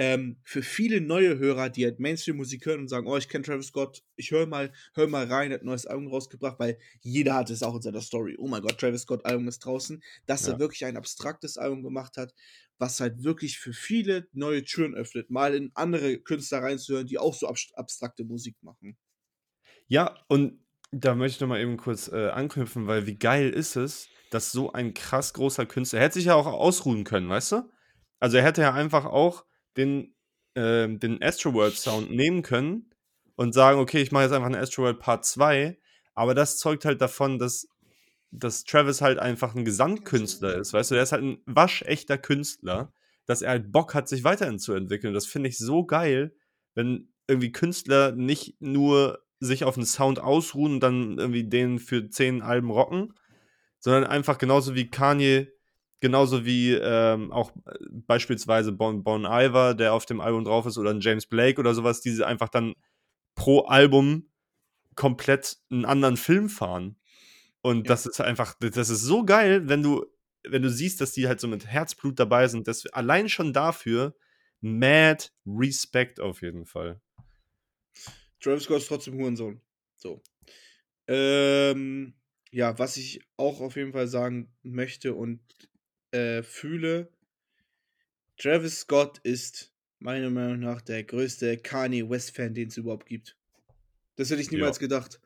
[0.00, 3.66] ähm, für viele neue Hörer, die halt Mainstream-Musik hören und sagen: „Oh, ich kenne Travis
[3.66, 7.34] Scott, ich höre mal höre mal rein, er hat 'n neues Album rausgebracht“, weil jeder
[7.34, 10.56] hat es auch in seiner Story: „Oh mein Gott, Travis Scott-Album ist draußen“, dass er
[10.56, 10.58] Ja.
[10.58, 12.32] wirklich ein abstraktes Album gemacht hat,
[12.78, 17.34] was halt wirklich für viele neue Türen öffnet, mal in andere Künstler reinzuhören, die auch
[17.34, 18.96] so abst abstrakte Musik machen.
[19.88, 20.60] Ja, und
[20.92, 24.52] da möchte ich noch mal eben kurz, äh, anknüpfen, weil wie geil ist es, dass
[24.52, 27.70] so ein krass großer Künstler er hätte sich ja auch ausruhen können, weißt du?
[28.20, 29.44] Also, er hätte ja einfach auch
[29.76, 30.14] den
[30.56, 32.90] ähm, den Astroworld-Sound nehmen können
[33.36, 35.78] und sagen: „Okay, ich mache jetzt einfach 'n Astroworld Part 2“,
[36.14, 37.68] aber das zeugt halt davon, dass
[38.32, 40.94] dass Travis halt einfach 'n Gesamtkünstler ist, weißt du?
[40.96, 42.92] Er ist halt 'n waschechter Künstler,
[43.26, 45.14] dass er halt Bock hat, sich weiterhin zu entwickeln.
[45.14, 46.34] Das finde ich so geil,
[46.74, 52.08] wenn irgendwie Künstler nicht nur sich auf 'n Sound ausruhen und dann irgendwie den für
[52.10, 53.14] 10 Alben rocken,
[53.80, 55.48] sondern einfach genauso wie Kanye,
[56.00, 60.78] genauso wie, ähm, auch, äh, beispielsweise Bon Bon Iver, der auf dem Album drauf ist,
[60.78, 62.74] oder 'n James Blake oder so was, die einfach dann
[63.36, 64.30] pro Album
[64.96, 66.96] komplett 'n anderen Film fahren.
[67.62, 67.90] Und Ja.
[67.90, 70.06] das ist einfach das ist so geil, wenn du
[70.48, 72.68] wenn du siehst, dass die halt so mit Herzblut dabei sind.
[72.68, 74.16] Das allein schon dafür
[74.62, 77.00] mad Respekt auf jeden Fall.
[78.42, 79.60] Travis Scott ist trotzdem Hurensohn.
[79.96, 80.22] So.
[81.08, 82.14] Ähm,
[82.52, 85.40] ja, was ich auch auf jeden Fall sagen möchte und,
[86.12, 87.12] äh, fühle
[88.38, 93.36] Travis Scott ist meiner Meinung nach der größte Kanye West-Fan, den's überhaupt gibt.
[94.16, 94.52] Das hätte ich Ja.
[94.52, 95.20] niemals gedacht.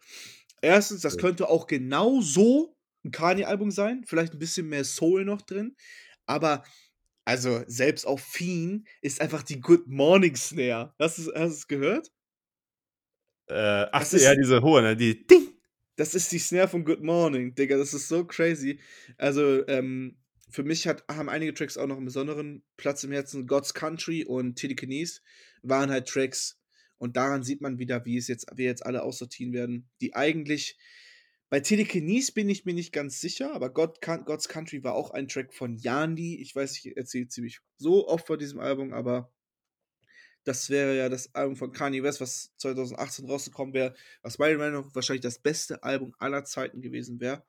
[0.62, 1.02] 1.
[1.02, 1.18] das Ja.
[1.18, 5.76] könnte auch genauso 'n Kanye-Album sein, vielleicht 'n bisschen mehr Soul noch drin,
[6.26, 6.64] aber
[7.26, 10.94] also, selbst auf Fiend ist einfach die Good Morning Snare.
[11.00, 12.10] Hast hast du's gehört?
[13.52, 14.96] Äh, ach so, ja, diese hohe, ne?
[14.96, 15.48] Die Ding.
[15.98, 18.80] das ist die Snare von Good Morning, Digga, das ist so crazy.
[19.18, 20.16] Also, ähm,
[20.50, 23.46] für mich hat haben einige Tracks auch noch 'n besonderen Platz im Herzen.
[23.46, 25.22] „God's Country“ und „Telekinesis“
[25.62, 26.58] waren halt Tracks
[26.98, 30.78] und daran sieht man wieder, wie es jetzt wir jetzt alle aussortieren werden, die eigentlich
[31.50, 35.28] bei „Telekinesis“ bin ich mir nicht ganz sicher, aber God „God's Country“ war auch ein
[35.28, 36.40] Track von Yandhi.
[36.40, 39.30] Ich weiß, ich erzähle ziemlich so oft von diesem Album, aber
[40.44, 44.86] das wäre ja das Album von Kanye West, was 2018 rausgekommen wäre, was meiner Meinung
[44.86, 47.44] nach wahrscheinlich das beste Album aller Zeiten gewesen wäre.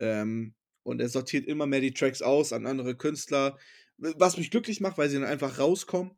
[0.00, 3.58] Ähm, und er sortiert immer mehr die Tracks aus an andere Künstler,
[3.98, 6.12] was mich glücklich macht, weil sie dann einfach rauskommen.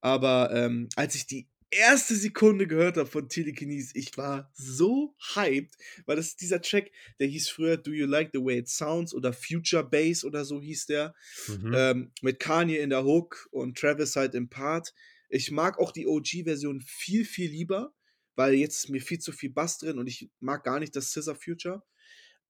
[0.00, 5.76] Aber, ähm, als ich die erste Sekunde gehört habe von „Telekinesis“, ich war so hyped,
[6.06, 9.12] weil das ist dieser Track, der hieß früher „Do You Like the Way It Sounds“
[9.14, 11.14] oder „Future Bass“ oder so hieß der,
[11.48, 11.88] Mhm.
[11.92, 14.94] ähm, mit Kanye in der Hook und Travis halt im Part.
[15.28, 17.92] Ich mag auch die OG-Version viel, viel lieber,
[18.36, 21.12] weil jetzt ist mir viel zu viel Bass drin und ich mag gar nicht das
[21.12, 21.82] „SZA Future“.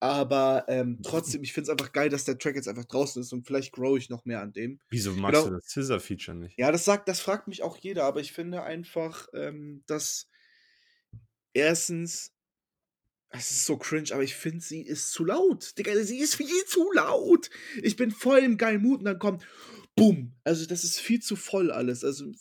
[0.00, 3.32] Aber, ähm, trotzdem, ich finde es einfach geil, dass der Track jetzt einfach draußen ist
[3.32, 4.80] und vielleicht growe ich noch mehr an dem.
[4.90, 5.50] Wieso magst du Genau.
[5.50, 6.58] das SZA-Feature nicht?
[6.58, 10.28] Ja, das sagt das fragt mich auch jeder, aber ich finde einfach, ähm, dass
[11.54, 12.32] 1.
[13.30, 15.76] es ist so cringe, aber ich finde, sie ist zu laut.
[15.78, 17.50] Digga, sie ist viel zu laut.
[17.82, 19.46] Ich bin voll im geilen Mut und dann kommt
[19.98, 20.32] Bum.
[20.44, 22.04] Also, das ist viel zu voll alles.
[22.04, 22.32] Also,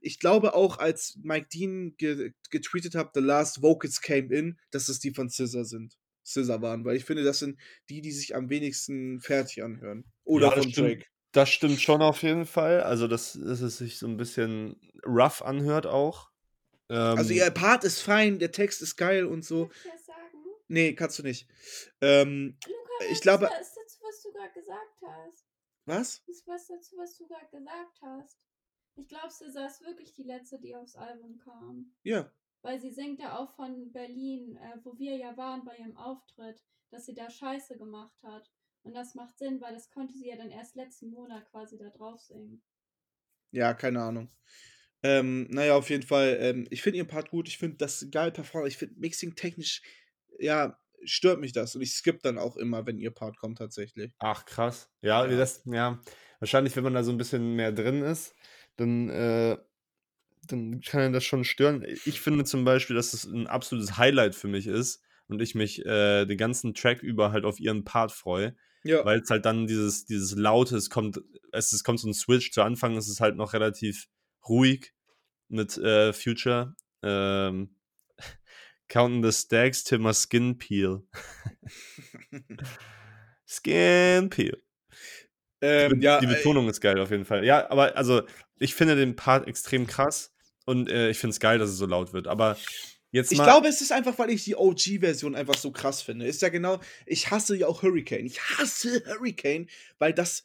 [0.00, 4.88] ich glaube auch, als Mike Dean ge getweetet hat: „The last vocals came in“, dass
[4.88, 8.34] es die von SZA sind SZA waren, weil ich finde, das sind die, die sich
[8.36, 10.04] am wenigsten fertig anhören.
[10.24, 11.06] Oder Ja, das von stimmt Drake.
[11.32, 12.80] das stimmt schon auf jeden Fall.
[12.82, 16.30] Also, dass dass es sich so 'n bisschen rough anhört auch.
[17.14, 19.66] Also, Ähm ihr Part ist fein, der Text ist geil und so.
[19.66, 20.38] Darf ich was sagen?
[20.68, 21.48] Ne, kannst du nicht.
[22.00, 25.43] Ähm, Luca, ich was glaube ist dazu, was du grad gesagt hast?
[25.86, 26.22] Was?
[26.26, 28.38] Ist was dazu, was du grad gesagt hast?
[28.96, 31.92] Ich glaube, SZA ist wirklich die Letzte, die aufs Album kam.
[32.02, 32.30] Ja.
[32.62, 36.64] Weil sie singt ja auch von Berlin, äh, wo wir ja waren bei ihrem Auftritt,
[36.90, 38.50] dass sie da Scheiße gemacht hat.
[38.82, 41.90] Und das macht Sinn, weil das konnte sie ja dann erst letzten Monat quasi da
[41.90, 42.62] drauf singen.
[43.50, 44.30] Ja, keine Ahnung.
[45.02, 47.48] Ähm, na ja, auf jeden Fall, ähm, ich finde ihren Part gut.
[47.48, 48.68] Ich finde das geil performt.
[48.68, 49.82] Ich finde mixing-technisch,
[50.38, 51.74] ja, stört mich das.
[51.74, 54.12] Und ich skippe dann auch immer, wenn ihr Part kommt, tatsächlich.
[54.18, 54.90] Ach, krass.
[55.02, 55.36] Ja, Ja.
[55.36, 56.00] das, ja.
[56.40, 58.34] Wahrscheinlich, wenn man da so ein bisschen mehr drin ist,
[58.76, 59.56] dann, äh,
[60.46, 61.84] dann kann er das schon stören.
[62.04, 65.84] Ich finde zum Beispiel, dass es ein absolutes Highlight für mich ist und ich mich
[65.86, 69.04] äh, den ganzen Track über halt auf ihren Part freue, Ja.
[69.06, 71.20] weil es halt dann dieses, dieses Laute, es kommt,
[71.52, 72.50] es, es kommt so ein Switch.
[72.52, 74.06] Zu Anfang ist es halt noch relativ
[74.46, 74.92] ruhig
[75.48, 76.74] mit äh, Future.
[77.02, 77.76] Ähm,
[78.94, 81.02] Counting the Stacks till my skin peel.
[83.44, 84.56] Skin peel.
[85.60, 87.44] Die, ähm, Be ja, die äh, Betonung ist geil auf jeden Fall.
[87.44, 88.22] Ja, aber also
[88.60, 90.32] ich finde den Part extrem krass
[90.64, 92.28] und äh, ich finde es geil, dass es so laut wird.
[92.28, 92.56] Aber
[93.10, 93.44] jetzt Ich mal.
[93.44, 96.26] glaube, es ist einfach, weil ich die OG-Version einfach so krass finde.
[96.28, 98.26] Ist ja genau, ich hasse ja auch Hurricane.
[98.26, 100.44] Ich hasse Hurricane, weil das,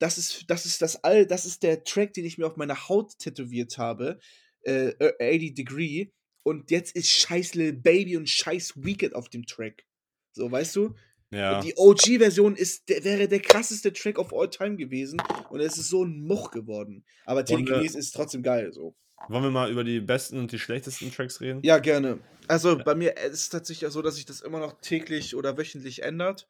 [0.00, 2.88] das ist, das ist das all, das ist der Track, den ich mir auf meine
[2.88, 4.18] Haut tätowiert habe.
[4.62, 6.08] Äh, 80 Degree.
[6.44, 9.84] Und jetzt ist scheiß Lil Baby und scheiß Weekend auf dem Track.
[10.32, 10.94] So, weißt du?
[11.30, 11.56] ja.
[11.56, 15.20] Und die OG-Version ist, der, wäre der krasseste Track of all time gewesen.
[15.50, 17.04] Und es ist so ein Much geworden.
[17.24, 18.94] Aber Telekinese ist trotzdem geil, so.
[19.28, 21.60] Wollen wir mal über die besten und die schlechtesten Tracks reden?
[21.62, 22.18] Ja, gerne.
[22.46, 26.02] Also bei mir ist es tatsächlich so, dass sich das immer noch täglich oder wöchentlich
[26.02, 26.46] ändert.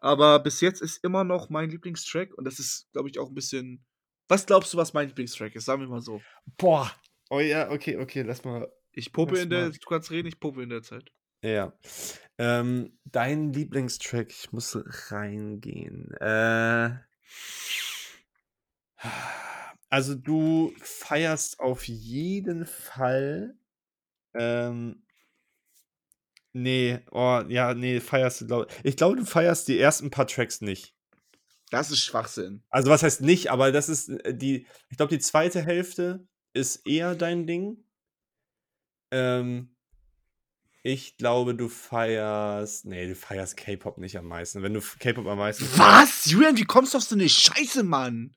[0.00, 3.34] Aber bis jetzt ist immer noch mein Lieblingstrack und das ist, glaube ich, auch ein
[3.34, 3.84] bisschen.
[4.28, 5.66] Was glaubst du, was mein Lieblingstrack ist?
[5.66, 6.20] Sagen wir mal so.
[6.58, 6.90] Boah.
[7.30, 8.68] Oh ja, okay, okay, lass mal.
[8.96, 9.68] Ich Lass in der.
[9.68, 11.12] Du kannst reden, ich pope in der Zeit.
[11.42, 11.78] Ja.
[12.38, 14.76] Ähm, dein Lieblingstrack, ich muss
[15.10, 16.12] reingehen.
[16.14, 16.96] Äh,
[19.90, 23.54] also du feierst auf jeden Fall.
[24.32, 25.02] Ähm,
[26.54, 28.96] nee, oh, ja, nee, feierst du, glaube ich.
[28.96, 30.94] glaube, du feierst die ersten paar Tracks nicht.
[31.70, 32.62] Das ist Schwachsinn.
[32.70, 36.86] Also was heißt nicht, aber das ist äh, die, ich glaube, die zweite Hälfte ist
[36.86, 37.85] eher dein Ding.
[39.10, 39.70] Ähm,
[40.82, 44.62] ich glaube, du feierst, nee, du feierst K-Pop nicht am meisten.
[44.62, 46.26] Wenn du K-Pop am meisten Was?
[46.26, 48.36] Julian, wie kommst du auf so eine Scheiße, Mann?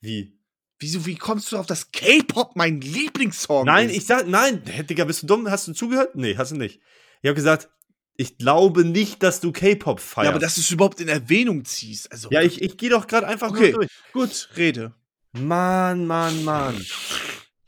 [0.00, 0.38] Wie?
[0.78, 3.66] Wieso, wie kommst du auf das K-Pop, mein Lieblingssong?
[3.66, 3.96] Nein, ist?
[3.96, 5.50] ich sag, nein, Digga, bist du dumm?
[5.50, 6.14] Hast du zugehört?
[6.14, 6.80] Nee, hast du nicht.
[7.22, 7.68] Ich habe gesagt,
[8.16, 10.24] ich glaube nicht, dass du K-Pop feierst.
[10.26, 12.10] Ja, aber dass du es überhaupt in Erwähnung ziehst.
[12.12, 13.72] Also, Ja, ich, ich gehe doch gerade einfach Okay.
[13.72, 13.90] durch.
[14.12, 14.94] gut, rede.
[15.32, 16.86] Mann, Mann, Mann.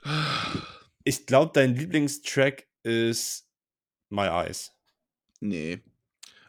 [1.04, 3.48] Ich glaube, dein Lieblingstrack ist
[4.10, 4.72] My Eyes.
[5.40, 5.82] Nee.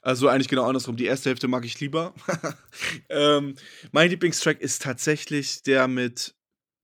[0.02, 0.98] Also eigentlich genau andersrum.
[0.98, 2.14] Die erste Hälfte mag ich lieber.
[3.10, 3.56] ähm,
[3.92, 6.36] mein Lieblingstrack ist tatsächlich der mit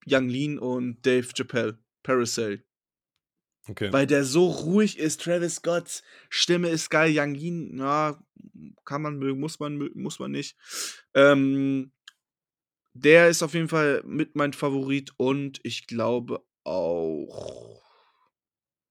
[0.08, 2.64] Young Lean und Dave Chappelle, Parasail.
[3.68, 3.92] Okay.
[3.92, 5.22] Weil der so ruhig ist.
[5.22, 7.12] Travis Scott's Stimme ist geil.
[7.14, 8.24] Young Lean, ja,
[8.86, 10.58] kann man mögen, muss man mögen, muss man nicht.
[11.14, 11.92] Ähm,
[12.94, 17.82] der ist auf jeden Fall mit mein Favorit und ich glaube auch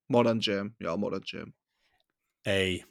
[0.09, 0.75] Modern Jam.
[0.81, 1.55] Ja, Modern Jam.
[2.45, 2.85] Ey,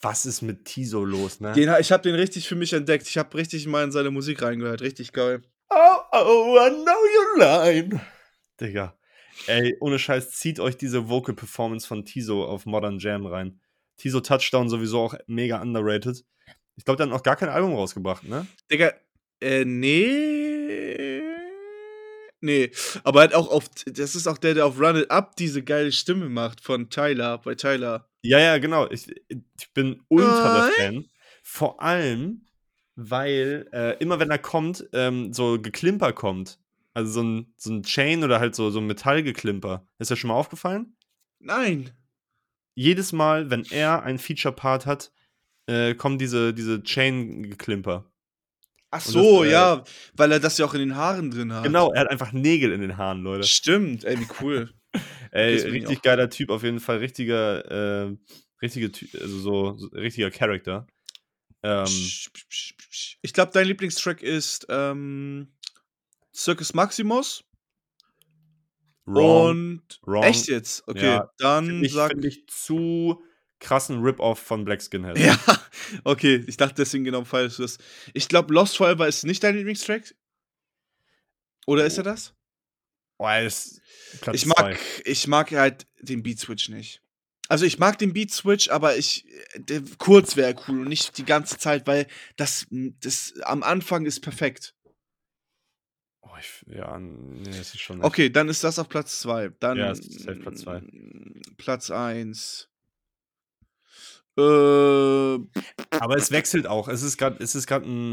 [0.00, 1.52] was ist mit Tiso los, ne?
[1.52, 3.06] Den, ich habe den richtig für mich entdeckt.
[3.08, 4.80] Ich habe richtig mal in seine Musik reingehört.
[4.80, 5.42] Richtig geil.
[5.70, 8.00] Oh, oh, I know you're lying.
[8.60, 8.96] Digga.
[9.46, 13.60] Ey, ohne Scheiß, zieht euch diese Vocal Performance von Tiso auf Modern Jam rein.
[13.96, 16.24] Tiso Touchdown sowieso auch mega underrated.
[16.76, 18.46] Ich glaube, der hat noch gar kein Album rausgebracht, ne?
[18.70, 18.92] Digga,
[19.40, 21.17] äh, nee.
[22.40, 22.70] Nee,
[23.02, 25.90] aber halt auch auf, das ist auch der, der auf Run It Up diese geile
[25.90, 28.08] Stimme macht von Tyler, bei Tyler.
[28.22, 28.88] Ja, ja, genau.
[28.90, 30.70] Ich, ich bin ultra?
[30.76, 31.06] Fan.
[31.42, 32.46] Vor allem,
[32.94, 36.58] weil äh, immer wenn er kommt, ähm, so Geklimper kommt.
[36.94, 39.86] Also so ein, so ein Chain oder halt so, so ein Metallgeklimper.
[39.98, 40.96] Ist das schon mal aufgefallen?
[41.38, 41.90] Nein.
[42.74, 45.12] Jedes Mal, wenn er ein Feature-Part hat,
[45.66, 48.10] äh, kommen diese, diese Chain-Geklimper.
[48.90, 51.64] Ach so, das, äh, ja, weil er das ja auch in den Haaren drin hat.
[51.64, 53.46] Genau, er hat einfach Nägel in den Haaren, Leute.
[53.46, 54.72] Stimmt, ey, wie cool.
[55.30, 56.98] Ey, richtig geiler Typ, auf jeden Fall.
[56.98, 58.16] Richtiger, äh,
[58.62, 60.86] richtige, also so, so richtiger Charakter.
[61.62, 61.86] Ähm,
[63.22, 65.52] Ich glaube, dein Lieblingstrack ist ähm,
[66.34, 67.44] Circus Maximus.
[69.04, 69.50] wrong.
[69.50, 70.22] Und wrong.
[70.24, 70.86] echt jetzt?
[70.88, 73.22] Okay, Ja, dann Finde ich, sag find ich zu
[73.60, 75.18] krassen Rip-Off von Black Skinhead.
[75.18, 75.38] Ja,
[76.04, 77.56] okay, ich dachte deswegen genau falsch.
[77.56, 77.78] du das.
[78.14, 80.14] Ich glaube, Lost Forever ist nicht dein Lieblingstrack.
[81.66, 82.34] Oder ist er das?
[83.18, 83.82] Oh, ist
[84.20, 84.78] Platz Ich mag, zwei.
[85.04, 87.02] ich mag halt den Beat Switch nicht.
[87.48, 91.24] Also ich mag den Beat Switch, aber ich der, kurz wäre cool und nicht die
[91.24, 92.06] ganze Zeit, weil
[92.36, 94.74] das, das am Anfang ist perfekt.
[96.20, 98.04] Oh, ich, ja, nee, das ist schon.
[98.04, 99.50] Okay, dann ist das auf Platz 2.
[99.60, 100.82] Dann Ja, es ist safe Platz zwei.
[101.56, 102.68] Platz 1.
[104.38, 105.38] Äh,
[105.90, 106.88] Aber es wechselt auch.
[106.88, 108.12] Es ist gerade, es ist gerade ein.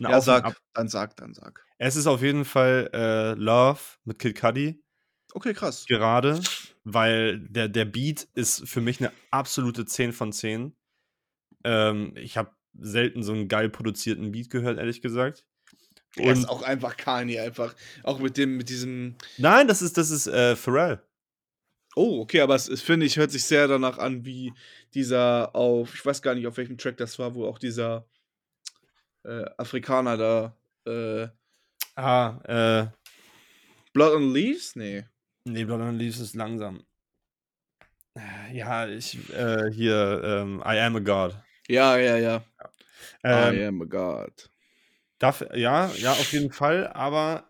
[0.00, 1.64] ein ja, und sag, dann sag, dann sag.
[1.78, 4.82] Es ist auf jeden Fall äh, Love mit Kid Cudi.
[5.34, 5.84] Okay, krass.
[5.86, 6.40] Gerade,
[6.84, 10.74] weil der, der Beat ist für mich eine absolute 10 von 10.
[11.64, 15.44] Ähm, ich habe selten so einen geil produzierten Beat gehört, ehrlich gesagt.
[16.16, 17.74] Er ist Und auch einfach Kanye, einfach.
[18.04, 19.16] Auch mit dem, mit diesem.
[19.38, 21.02] nein, das ist, das ist äh, Pharrell.
[21.94, 24.52] Oh, okay, aber es, es finde ich, hört sich sehr danach an, wie
[24.94, 28.06] dieser auf, ich weiß gar nicht, auf welchem Track das war, wo auch dieser
[29.24, 31.28] äh, Afrikaner da, äh,
[31.94, 32.86] Ah, äh,
[33.92, 34.74] Blood on Leaves?
[34.76, 35.04] Nee.
[35.44, 36.82] nee, Blood on Leaves ist langsam.
[38.16, 41.36] Äh, Ja, ich, äh, hier, ähm, I am a God.
[41.68, 42.44] Ja, ja, ja.
[43.22, 44.50] Ähm, I am a God.
[45.18, 47.46] Darf, ja, ja, auf jeden Fall, aber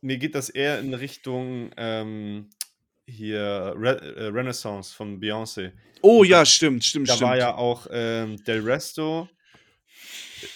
[0.00, 2.50] mir geht das eher in Richtung ähm,
[3.06, 5.72] hier Re äh, Renaissance von Beyoncé.
[6.02, 7.30] Oh ja, stimmt, stimmt, Da stimmt.
[7.30, 9.28] war ja auch ähm, Del Resto,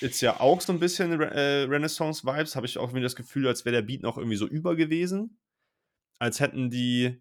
[0.01, 3.47] ist ja auch so ein bisschen Re äh, Renaissance-Vibes, habe ich auch irgendwie das Gefühl,
[3.49, 5.39] als wäre der Beat noch irgendwie so über gewesen.
[6.19, 7.17] Als hätten die.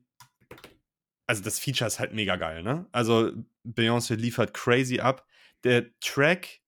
[1.28, 2.88] Also das Feature ist halt mega geil, ne?
[2.92, 3.32] Also
[3.66, 5.26] Beyoncé liefert crazy ab.
[5.64, 6.62] Der Track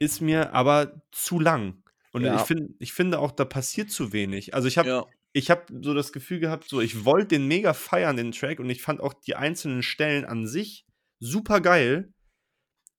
[0.00, 1.82] ist mir aber zu lang.
[2.12, 2.36] Und Ja.
[2.36, 4.54] ich, find, ich finde auch, da passiert zu wenig.
[4.54, 5.06] Also ich habe ja.
[5.32, 8.70] Ich habe so das Gefühl gehabt, so ich wollte den mega feiern, den Track, und
[8.70, 10.86] ich fand auch die einzelnen Stellen an sich
[11.20, 12.12] super geil,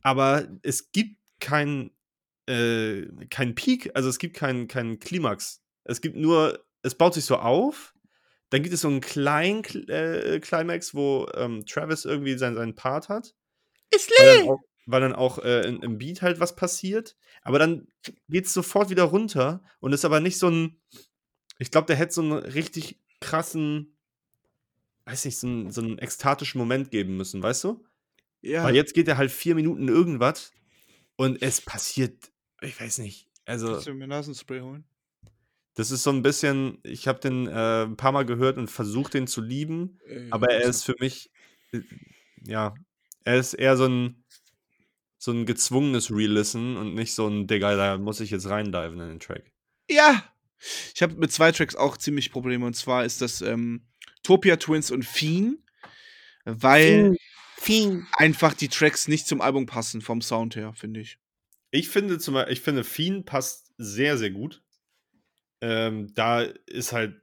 [0.01, 1.91] aber es gibt keinen
[2.47, 5.61] äh, kein Peak, also es gibt keinen keinen Klimax.
[5.83, 7.93] Es gibt nur, es baut sich so auf,
[8.49, 12.75] dann gibt es so einen kleinen Kl- äh, Climax, wo ähm, Travis irgendwie sein, seinen
[12.75, 13.33] Part hat.
[13.91, 17.15] Ist Weil dann auch, weil dann auch äh, in, im Beat halt was passiert.
[17.41, 17.87] Aber dann
[18.27, 20.81] geht es sofort wieder runter und ist aber nicht so ein.
[21.59, 23.95] Ich glaube, der hätte so einen richtig krassen,
[25.05, 27.85] weiß nicht, so einen, so einen ekstatischen Moment geben müssen, weißt du?
[28.41, 28.63] Ja.
[28.63, 30.51] Weil jetzt geht er halt vier Minuten irgendwas
[31.17, 32.31] und es passiert,
[32.61, 33.27] ich weiß nicht.
[33.45, 34.83] Also, Kannst du mir Nasenspray holen?
[35.79, 39.13] das ist so ein bisschen, ich habe den äh, ein paar Mal gehört und versucht,
[39.13, 39.97] den zu lieben.
[40.07, 41.31] Äh, Aber er ist für mich,
[41.71, 41.79] äh,
[42.43, 42.73] ja,
[43.23, 44.23] er ist eher so ein,
[45.17, 49.07] so ein gezwungenes Re-Listen und nicht so ein, Digga, da muss ich jetzt reindiven in
[49.07, 49.51] den Track.
[49.89, 50.21] Ja!
[50.93, 52.65] Ich habe mit zwei Tracks auch ziemlich Probleme.
[52.65, 53.87] Und zwar ist das ähm,
[54.23, 55.59] Topia Twins und Fiend.
[56.45, 57.15] Weil
[58.13, 61.19] einfach die Tracks nicht zum Album passen, vom Sound her, finde ich.
[61.71, 64.63] Ich finde zum Beispiel, ich finde, Fiend passt sehr, sehr gut.
[65.61, 67.21] Ähm, da ist halt,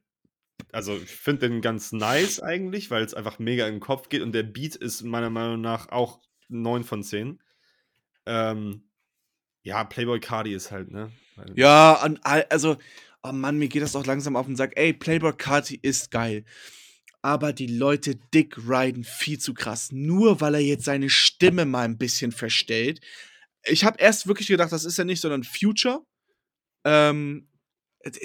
[0.72, 4.22] also ich finde den ganz nice eigentlich, weil es einfach mega in den Kopf geht
[4.22, 7.40] und der Beat ist meiner Meinung nach auch 9 von 10.
[8.26, 8.88] Ähm,
[9.62, 11.10] ja, Playboy Cardi ist halt, ne?
[11.54, 12.76] Ja, also,
[13.28, 14.72] oh Mann, mir geht das auch langsam auf den Sack.
[14.76, 16.44] Ey, Playboy Carti ist geil.
[17.22, 19.90] Aber die Leute dick riden viel zu krass.
[19.92, 23.00] Nur weil er jetzt seine Stimme mal ein bisschen verstellt.
[23.64, 26.04] Ich habe erst wirklich gedacht, das ist ja nicht, sondern Future.
[26.84, 27.48] Ähm,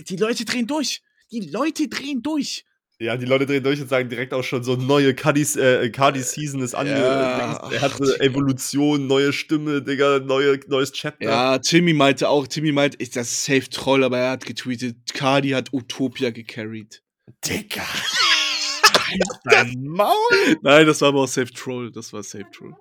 [0.07, 1.01] die Leute drehen durch.
[1.31, 2.65] Die Leute drehen durch.
[3.01, 6.21] Ja, die Leute drehen durch und sagen direkt auch schon so neue Cardis, äh, Cardi
[6.21, 6.91] Season ist ange.
[6.91, 8.15] Ja, er Digga.
[8.19, 11.25] Evolution, neue Stimme, Digga, neue, neues Chapter.
[11.25, 15.49] Ja, Timmy meinte auch, Timmy meinte, ist das safe Troll, aber er hat getweetet, Cardi
[15.49, 17.01] hat Utopia gecarried.
[17.43, 17.81] Digga.
[19.45, 20.59] Dein Maul.
[20.61, 21.91] Nein, das war aber auch safe Troll.
[21.91, 22.75] Das war safe Troll.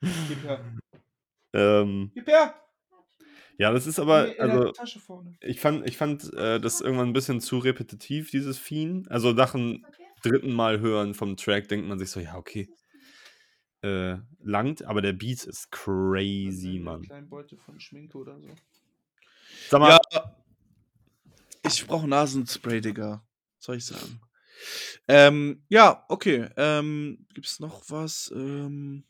[0.00, 0.64] Gib her.
[1.52, 2.54] Ähm, Gib her.
[3.62, 5.36] Ja, das ist aber, also, Tasche vorne.
[5.40, 9.08] ich fand, ich fand äh, das irgendwann ein bisschen zu repetitiv, dieses Fiend.
[9.08, 9.86] Also nach dem
[10.24, 12.68] dritten Mal hören vom Track denkt man sich so, ja, okay.
[13.82, 17.02] Äh, langt, aber der Beat ist crazy, Mann.
[17.02, 18.48] Kleinen Beutel von Schminke oder so.
[19.68, 20.36] Sag mal, Ja.
[21.64, 23.24] Ich brauche Nasenspray, Digga.
[23.60, 24.20] Soll ich sagen?
[25.06, 26.48] Ähm, ja, okay.
[26.56, 28.32] Ähm, gibt's noch was?
[28.34, 29.04] Ähm,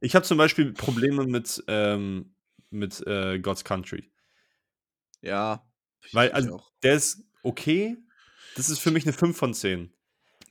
[0.00, 2.34] ich habe zum Beispiel Probleme mit, ähm,
[2.70, 4.10] mit äh, God's Country.
[5.22, 5.64] ja.
[6.12, 6.72] Weil, also, auch.
[6.84, 7.96] der ist okay.
[8.54, 9.92] Das ist für mich eine 5 von 10.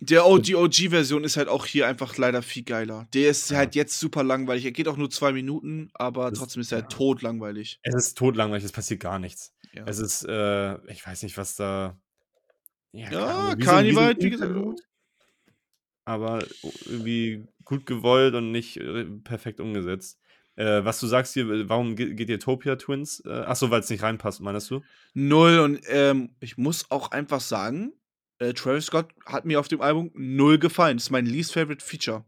[0.01, 3.07] Der o die OG-Version ist halt auch hier einfach leider viel geiler.
[3.13, 3.57] Der ist Ja.
[3.57, 4.65] halt jetzt super langweilig.
[4.65, 6.97] Er geht auch nur zwei Minuten, aber Das- trotzdem ist er halt ja.
[6.97, 7.79] tot langweilig.
[7.81, 9.55] Es ist totlangweilig, es passiert gar nichts.
[9.73, 9.85] Ja.
[9.87, 11.97] Es ist, äh, ich weiß nicht, was da.
[12.93, 14.81] keine Ja, Ahnung, wie so wie so wie gesagt,
[16.05, 16.45] Aber
[16.85, 20.19] irgendwie gut gewollt und nicht äh, perfekt umgesetzt.
[20.57, 23.21] Äh, was du sagst hier, äh, warum ge- geht dir Topia Twins?
[23.25, 24.81] Äh, achso, weil es nicht reinpasst, meinst du?
[25.13, 27.93] Null und ähm, ich muss auch einfach sagen,
[28.39, 30.97] äh, Travis Scott hat mir auf dem Album null gefallen.
[30.97, 32.25] Das ist mein least favorite Feature.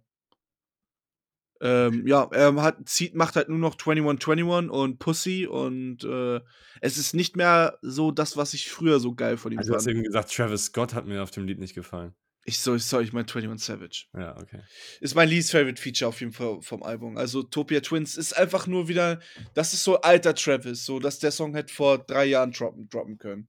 [1.61, 6.39] Ähm, ja, er hat, zieht, macht halt nur noch 2121 und Pussy und äh,
[6.80, 9.75] es ist nicht mehr so das, was ich früher so geil von ihm Also, du
[9.75, 9.95] hast fand.
[9.97, 12.13] eben gesagt, Travis Scott hat mir auf dem Lied nicht gefallen.
[12.49, 14.05] Ich soll, sorry, ich meine 21 Savage.
[14.17, 14.63] Ja, okay.
[15.01, 17.15] Ist mein least favorite Feature auf jeden Fall vom Album.
[17.15, 19.19] Also Topia Twins ist einfach nur wieder,
[19.53, 23.19] das ist so alter Travis, so dass der Song hätte vor drei Jahren droppen, droppen
[23.19, 23.47] können.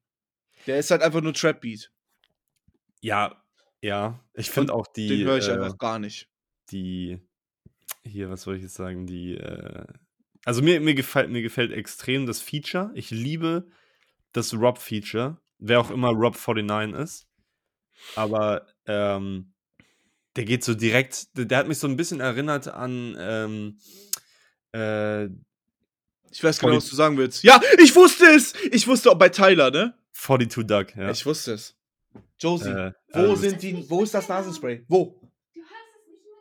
[0.66, 1.90] Der ist halt einfach nur Trap Beat.
[3.00, 3.42] Ja,
[3.80, 4.22] ja.
[4.34, 5.08] Ich finde auch die.
[5.08, 6.28] Den höre ich äh, einfach gar nicht.
[6.70, 7.18] die
[8.04, 9.86] hier, was soll ich jetzt sagen, die, äh,
[10.44, 12.90] also mir, mir, gefällt, mir gefällt extrem das Feature.
[12.94, 13.66] Ich liebe
[14.32, 17.29] das Rob-Feature, wer auch immer Rob49 ist.
[18.16, 19.52] Aber ähm,
[20.36, 23.78] der geht so direkt, der, hat mich so ein bisschen erinnert an ähm,
[24.72, 25.28] äh,
[26.32, 27.42] ich weiß genau, was du sagen willst.
[27.42, 28.54] Ja, ich wusste es!
[28.70, 29.94] Ich wusste auch bei Tyler, ne?
[30.12, 31.10] 42 Duck, ja.
[31.10, 31.76] Ich wusste es.
[32.38, 34.84] Josie, äh, wo also sind die, wo ist das Nasenspray?
[34.88, 35.20] Wo?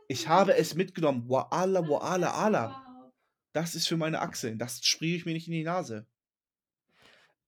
[0.07, 1.27] Ich habe es mitgenommen.
[1.27, 3.11] Wa'ala, wa'ala, ala.
[3.53, 4.57] Das ist für meine Achseln.
[4.57, 6.07] Das sprühe ich mir nicht in die Nase.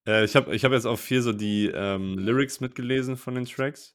[0.06, 3.46] Äh, ich habe ich hab jetzt auch viel so die ähm, Lyrics mitgelesen von den
[3.46, 3.94] Tracks.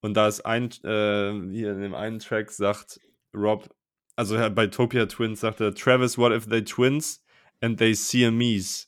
[0.00, 3.00] Und da ist ein, äh, hier in dem einen Track sagt
[3.34, 3.68] Rob,
[4.16, 7.22] also bei Topia Twins sagt er, Travis, what if they twins
[7.60, 8.86] and they Siamese,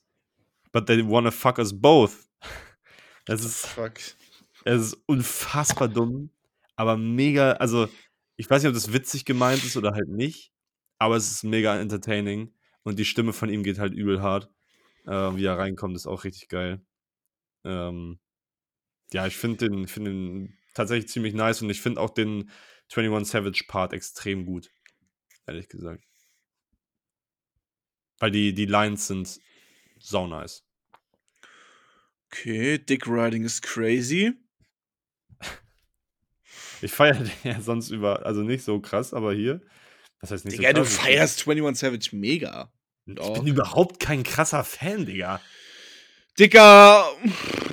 [0.73, 2.29] but they wanna fuck us both?
[3.25, 4.01] Das ist, Fuck.
[4.65, 6.31] Es ist unfassbar dumm,
[6.75, 7.89] aber mega, also
[8.35, 10.53] ich weiß nicht, ob das witzig gemeint ist oder halt nicht,
[10.99, 12.53] aber es ist mega entertaining
[12.83, 14.51] und die Stimme von ihm geht halt übel hart.
[15.07, 16.85] Äh, wie er reinkommt, ist auch richtig geil.
[17.65, 18.19] Ähm,
[19.13, 22.51] ja, ich finde den, find den tatsächlich ziemlich nice und ich finde auch den
[22.95, 24.71] 21 Savage Part extrem gut.
[25.47, 26.05] Ehrlich gesagt.
[28.19, 29.41] Weil die, die Lines sind
[29.99, 30.65] sau nice.
[32.27, 34.33] Okay, Dick Riding is crazy.
[36.85, 39.61] Ich feiere den ja sonst über, also nicht so krass, aber hier.
[40.21, 40.97] Das heißt nicht Digga, so krass.
[40.97, 42.73] du feierst 21 Savage mega.
[43.07, 43.35] Ich oh.
[43.35, 45.41] bin überhaupt kein krasser Fan, Digga.
[46.39, 47.09] Digga,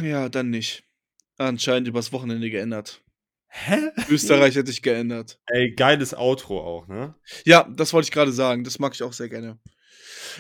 [0.03, 0.83] ja, dann nicht.
[1.39, 3.01] Anscheinend übers Wochenende geändert.
[3.47, 3.91] Hä?
[4.09, 5.39] Österreich hat sich geändert.
[5.47, 7.15] Ey, geiles Outro auch, ne?
[7.45, 8.63] Ja, das wollte ich gerade sagen.
[8.63, 9.57] Das mag ich auch sehr gerne.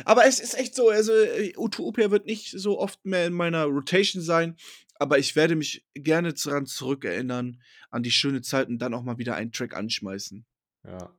[0.05, 1.13] Aber es ist echt so, also
[1.57, 4.57] Utopia wird nicht so oft mehr in meiner Rotation sein,
[4.95, 9.17] aber ich werde mich gerne daran zurückerinnern, an die schöne Zeit und dann auch mal
[9.17, 10.45] wieder einen Track anschmeißen.
[10.85, 11.17] Ja.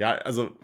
[0.00, 0.56] Ja, also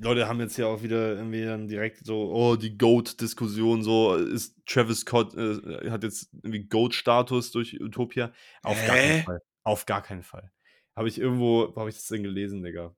[0.00, 4.56] Leute haben jetzt ja auch wieder irgendwie dann direkt so, oh, die GOAT-Diskussion, so, ist
[4.64, 8.32] Travis Scott, äh, hat jetzt irgendwie GOAT-Status durch Utopia?
[8.62, 8.86] Auf Hä?
[8.86, 9.42] gar keinen Fall.
[9.62, 10.50] Auf gar keinen Fall.
[10.96, 12.96] Habe ich irgendwo, wo habe ich das denn gelesen, Digga?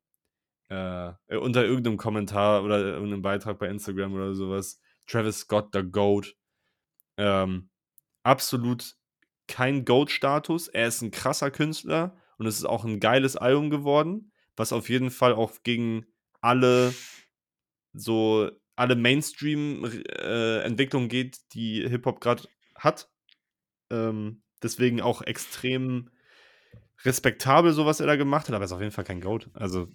[0.69, 4.81] Äh, unter irgendeinem Kommentar oder irgendeinem Beitrag bei Instagram oder sowas.
[5.09, 6.37] Travis Scott, der GOAT.
[7.17, 7.69] Ähm,
[8.23, 8.95] absolut
[9.49, 10.69] kein GOAT-Status.
[10.69, 14.30] Er ist ein krasser Künstler und es ist auch ein geiles Album geworden,
[14.61, 16.07] was auf jeden Fall auch gegen
[16.41, 16.95] alle
[17.93, 22.45] so alle Mainstream-Entwicklungen äh, geht, die Hip-Hop gerade
[22.75, 23.11] hat.
[23.91, 26.09] Ähm, deswegen auch extrem
[27.05, 29.51] respektabel, so was er da gemacht hat, aber er ist auf jeden Fall kein Goat.
[29.53, 29.89] Also,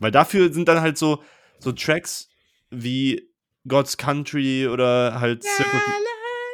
[0.00, 1.22] weil dafür sind dann halt so,
[1.60, 2.28] so Tracks
[2.70, 3.30] wie
[3.68, 5.82] God's Country oder halt Circus,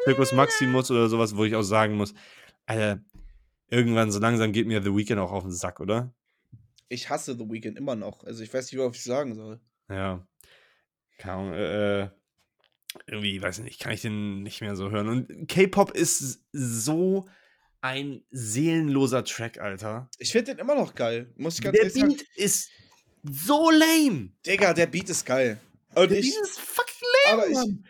[0.04, 2.12] Circus Maximus oder sowas, wo ich auch sagen muss,
[2.66, 3.00] Alter,
[3.68, 6.12] irgendwann so langsam geht mir The Weeknd auch auf den Sack, oder?
[6.92, 8.24] Ich hasse The Weeknd immer noch.
[8.24, 9.60] Also ich weiß nicht, was ich sagen soll.
[9.88, 10.26] Ja.
[11.18, 12.10] Keine Ahnung, äh,
[13.06, 15.08] irgendwie, weiß nicht, kann ich den nicht mehr so hören.
[15.08, 17.28] Und K-Pop ist so
[17.80, 20.10] ein seelenloser Track, Alter.
[20.18, 21.32] Ich finde den immer noch geil.
[21.36, 22.16] Muss ich ganz der Beat sagen.
[22.36, 22.70] ist
[23.22, 24.32] so lame.
[24.44, 25.58] Digga, der Beat ist geil.
[25.94, 27.42] Und der ich, Beat ist fucking lame.
[27.42, 27.86] Aber ich Mann.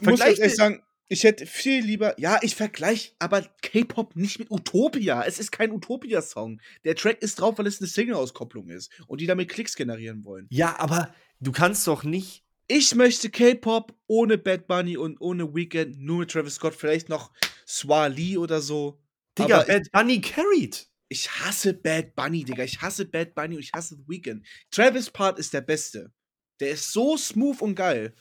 [0.00, 4.50] muss ganz ehrlich sagen, ich hätte viel lieber, ja, ich vergleiche aber K-Pop nicht mit
[4.50, 5.22] Utopia.
[5.24, 6.60] Es ist kein Utopia-Song.
[6.84, 10.46] Der Track ist drauf, weil es eine Single-Auskopplung ist und die damit Klicks generieren wollen.
[10.50, 12.44] Ja, aber du kannst doch nicht.
[12.68, 17.30] Ich möchte K-Pop ohne Bad Bunny und ohne Weekend, nur mit Travis Scott, vielleicht noch
[17.66, 19.00] Swali oder so.
[19.38, 20.88] Digga, aber Bad Bunny carried.
[21.08, 22.64] Ich hasse Bad Bunny, Digga.
[22.64, 24.44] Ich hasse Bad Bunny und ich hasse The Weeknd.
[24.72, 26.12] Travis Part ist der Beste.
[26.58, 28.14] Der ist so smooth und geil.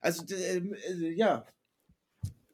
[0.00, 1.46] Also, äh, äh, ja.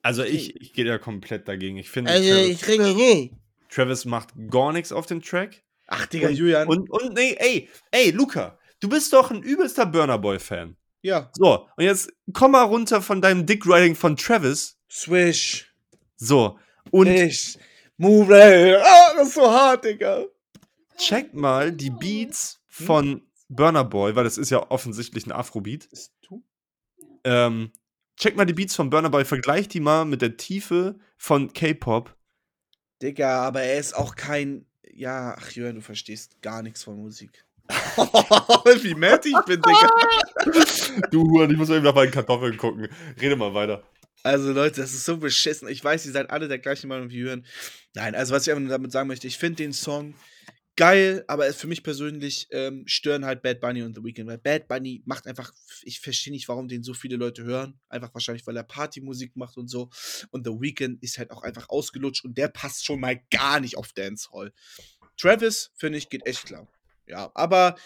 [0.05, 1.79] Also ich, ich gehe da komplett dagegen.
[1.79, 3.33] Ich finde, also, Travis, ich rede nie.
[3.71, 5.63] Travis macht gar nichts auf dem Track.
[5.87, 6.69] Ach, Digga, und, Julian.
[6.69, 10.77] Und, und nee, ey, ey, Luca, du bist doch ein übelster Burner Boy-Fan.
[11.01, 11.31] Ja.
[11.33, 14.77] So, und jetzt komm mal runter von deinem Dick-Riding von Travis.
[14.91, 15.75] Swish.
[16.17, 16.59] So,
[16.91, 17.07] und.
[17.07, 17.57] Swish.
[17.97, 18.75] Move, ey.
[18.75, 20.27] Ah, das ist so hart, Digga.
[20.99, 22.87] Check mal die Beats hm?
[22.87, 25.87] von Burner Boy, weil das ist ja offensichtlich ein Afrobeat.
[25.87, 26.45] Ist du?
[27.25, 27.73] Ähm,
[28.17, 32.15] check mal die Beats von Burner Boy, vergleich die mal mit der Tiefe von K-Pop.
[33.03, 34.67] Digga, aber er ist auch kein.
[34.93, 37.45] Ja, ach Jörn, du verstehst gar nichts von Musik.
[37.69, 41.09] Wie mad ich bin, Digga.
[41.11, 42.89] du Huren, ich muss eben nach meinen Kartoffeln gucken.
[43.21, 43.83] Rede mal weiter.
[44.23, 45.69] Also Leute, das ist so beschissen.
[45.69, 47.45] Ich weiß, ihr seid alle der gleichen Meinung wie Jörn.
[47.95, 50.15] Nein, also was ich damit sagen möchte, ich finde den Song
[50.77, 54.69] geil, aber für mich persönlich ähm, stören halt Bad Bunny und The Weeknd, weil Bad
[54.69, 55.53] Bunny macht einfach,
[55.83, 59.57] ich verstehe nicht, warum den so viele Leute hören, einfach wahrscheinlich, weil er Partymusik macht
[59.57, 59.91] und so
[60.31, 63.77] und The Weeknd ist halt auch einfach ausgelutscht und der passt schon mal gar nicht
[63.77, 64.53] auf Dancehall.
[65.17, 66.67] Travis, finde ich, geht echt klar.
[67.07, 67.77] Ja, aber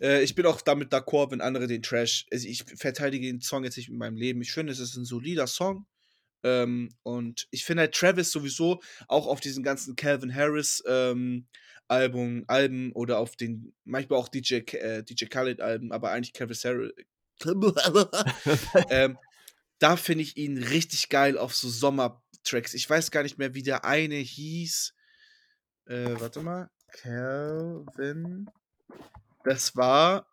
[0.00, 2.26] Äh, ich bin auch damit d'accord, wenn andere den Trash.
[2.32, 4.42] Also ich verteidige den Song jetzt nicht mit meinem Leben.
[4.42, 5.86] Ich finde, es ist ein solider Song.
[6.42, 11.46] Ähm, und ich finde halt Travis sowieso auch auf diesen ganzen Calvin Harris ähm,
[11.92, 16.64] Album, Alben oder auf den, manchmal auch DJ, äh, DJ Khaled Alben, aber eigentlich Travis
[16.64, 16.92] Harris.
[18.88, 19.18] ähm,
[19.78, 22.72] da finde ich ihn richtig geil auf so Sommertracks.
[22.74, 24.94] Ich weiß gar nicht mehr, wie der eine hieß.
[25.86, 26.70] Äh, warte mal.
[26.92, 28.48] Calvin.
[29.44, 30.31] Das war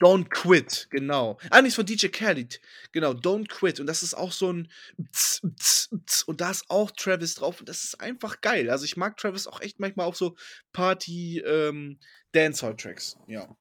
[0.00, 1.38] Don't Quit, genau.
[1.50, 2.60] Ah, nicht von DJ Khaled.
[2.92, 3.80] Genau, Don't Quit.
[3.80, 4.68] Und das ist auch so ein
[5.12, 8.70] Tz, Tz, Tz, und da ist auch Travis drauf und das ist einfach geil.
[8.70, 10.36] Also ich mag Travis auch echt manchmal auf so
[10.72, 11.98] Party ähm,
[12.32, 13.18] Dancehall-Tracks.
[13.28, 13.54] Ja.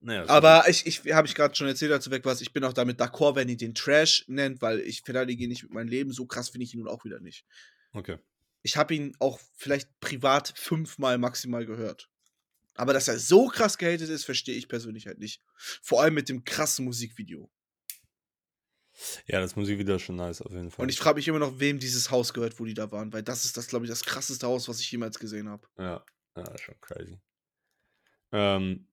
[0.00, 2.64] Naja, Aber ich, ich habe ich gerade schon erzählt, als du weg warst, ich bin
[2.64, 5.88] auch damit d'accord, wenn ihr den Trash nennt, weil ich verteidige ihn nicht mit meinem
[5.88, 6.12] Leben.
[6.12, 7.46] So krass finde ich ihn nun auch wieder nicht.
[7.92, 8.18] Okay.
[8.62, 12.10] Ich habe ihn auch vielleicht privat fünfmal maximal gehört.
[12.74, 15.40] Aber dass er so krass gehatet ist, verstehe ich persönlich halt nicht.
[15.56, 17.50] Vor allem mit dem krassen Musikvideo.
[19.26, 20.84] Ja, das Musikvideo ist schon nice, auf jeden Fall.
[20.84, 23.22] Und ich frage mich immer noch, wem dieses Haus gehört, wo die da waren, weil
[23.22, 25.66] das ist das, glaube ich, das krasseste Haus, was ich jemals gesehen habe.
[25.78, 26.04] ja,
[26.36, 27.18] ja, schon crazy.
[28.32, 28.88] Ähm,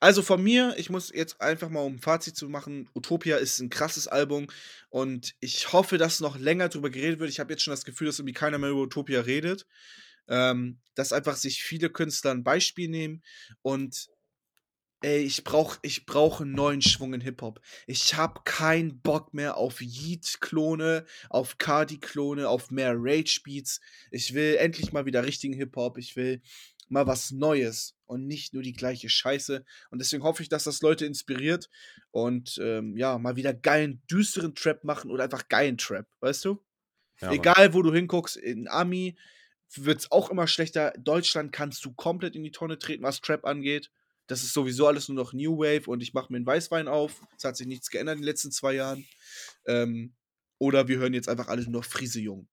[0.00, 3.58] Also von mir, ich muss jetzt einfach mal um ein Fazit zu machen, Utopia ist
[3.60, 4.48] ein krasses Album
[4.90, 7.30] und ich hoffe, dass noch länger drüber geredet wird.
[7.30, 9.66] Ich habe jetzt schon das Gefühl, dass irgendwie keiner mehr über Utopia redet.
[10.28, 13.22] Ähm, dass einfach sich viele Künstler ein Beispiel nehmen
[13.62, 14.08] und
[15.02, 17.60] ey, ich brauche ich brauch einen neuen Schwung in Hip-Hop.
[17.86, 23.80] Ich habe keinen Bock mehr auf Yeet-Klone, auf Cardi-Klone, auf mehr Rage-Beats.
[24.10, 25.98] Ich will endlich mal wieder richtigen Hip-Hop.
[25.98, 26.40] Ich will
[26.88, 29.64] mal was Neues und nicht nur die gleiche Scheiße.
[29.90, 31.68] Und deswegen hoffe ich, dass das Leute inspiriert
[32.10, 36.62] und ähm, ja, mal wieder geilen, düsteren Trap machen oder einfach geilen Trap, weißt du?
[37.20, 37.32] ja.
[37.32, 39.16] Egal, wo du hinguckst, in Ami
[39.74, 40.92] wird es auch immer schlechter.
[40.98, 43.90] Deutschland kannst du komplett in die Tonne treten, was Trap angeht.
[44.26, 47.22] Das ist sowieso alles nur noch New Wave und ich mache mir einen Weißwein auf.
[47.36, 49.06] Es hat sich nichts geändert in den letzten zwei Jahren.
[49.66, 50.14] Ähm,
[50.58, 52.48] oder wir hören jetzt einfach alle nur noch Friese Jung.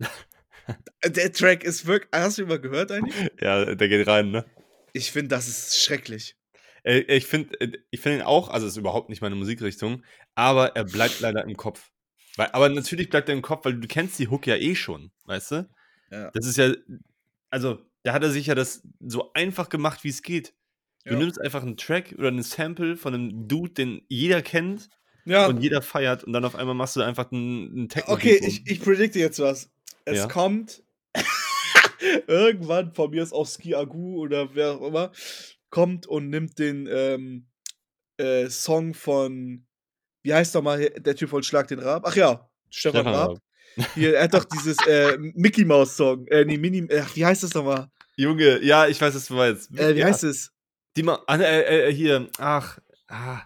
[1.04, 2.10] Der Track ist wirklich.
[2.12, 3.30] Hast du ihn mal gehört eigentlich?
[3.40, 4.44] ja, der geht rein, ne?
[4.92, 6.36] Ich finde, das ist schrecklich.
[6.82, 10.02] Äh, Ich finde ich find ihn auch, also ist überhaupt nicht meine Musikrichtung,
[10.34, 11.90] aber er bleibt leider im Kopf.
[12.36, 15.12] Weil, aber natürlich bleibt er im Kopf, weil du kennst die Hook ja eh schon,
[15.24, 15.68] weißt du?
[16.14, 16.30] Ja.
[16.32, 16.72] Das ist ja,
[17.50, 20.54] also, da hat er sich ja das so einfach gemacht, wie es geht.
[21.04, 21.18] Du Ja.
[21.18, 24.88] nimmst einfach einen Track oder einen Sample von einem Dude, den jeder kennt
[25.24, 28.14] Ja, und jeder feiert und dann auf einmal machst du einfach einen, einen Techno.
[28.14, 29.70] okay, ich, ich predikte jetzt was.
[30.04, 30.28] Es Ja.
[30.28, 30.82] kommt
[32.26, 35.12] irgendwann, von mir ist auch Ski Agu oder wer auch immer,
[35.70, 37.46] kommt und nimmt den ähm,
[38.18, 39.66] äh, Song von,
[40.22, 42.04] wie heißt doch mal der Typ von Schlag den Raab?
[42.06, 43.30] Ach ja, Stefan, Stefan Raab.
[43.30, 43.38] Raab.
[43.94, 47.42] Hier, er hat doch dieses äh, Mickey Mouse Song, äh, nee, Mini, äh, wie heißt
[47.42, 47.88] das nochmal?
[48.16, 49.76] Junge, ja, ich weiß, was du meinst.
[49.76, 50.52] Äh, wie ja, heißt es?
[50.96, 53.42] Die Ma ah, äh, äh, hier, ach, ah,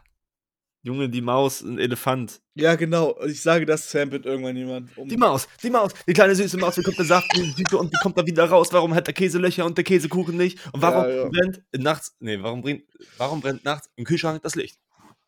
[0.82, 2.40] Junge, die Maus, ein Elefant.
[2.54, 3.18] Ja, genau.
[3.24, 4.96] Ich sage, das samplet irgendwann jemand.
[4.96, 7.78] Um Die Maus, die Maus, die kleine süße Maus bekommt den Saft in die Tüte
[7.78, 8.68] und die kommt da wieder raus.
[8.72, 10.58] Warum hat der Käse Löcher und der Käsekuchen nicht?
[10.72, 11.28] Und warum Ja, ja.
[11.28, 12.84] brennt nachts, nee, warum brennt,
[13.16, 14.78] warum brennt nachts im Kühlschrank das Licht?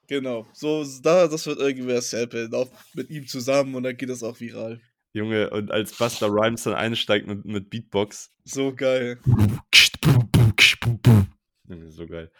[0.07, 0.47] Genau.
[0.53, 4.39] So, da, das wird irgendwer samplen, auch mit ihm zusammen und dann geht das auch
[4.41, 4.81] viral.
[5.13, 8.33] Junge, und als Buster Rhymes dann einsteigt mit, mit Beatbox.
[8.45, 9.19] So geil.
[11.89, 12.31] So geil.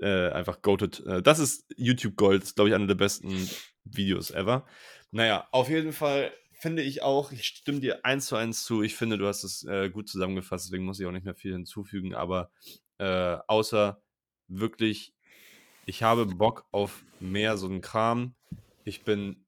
[0.00, 1.04] Äh, einfach goated.
[1.06, 3.48] Äh, das ist YouTube Gold, glaube ich, einer der besten
[3.84, 4.66] Videos ever.
[5.10, 8.82] Naja, auf jeden Fall finde ich auch, ich stimme dir eins zu eins zu.
[8.82, 11.52] Ich finde, du hast es äh, gut zusammengefasst, deswegen muss ich auch nicht mehr viel
[11.52, 12.50] hinzufügen, aber
[12.98, 14.02] äh, außer
[14.48, 15.14] wirklich,
[15.86, 18.34] ich habe Bock auf mehr so einen Kram.
[18.84, 19.45] Ich bin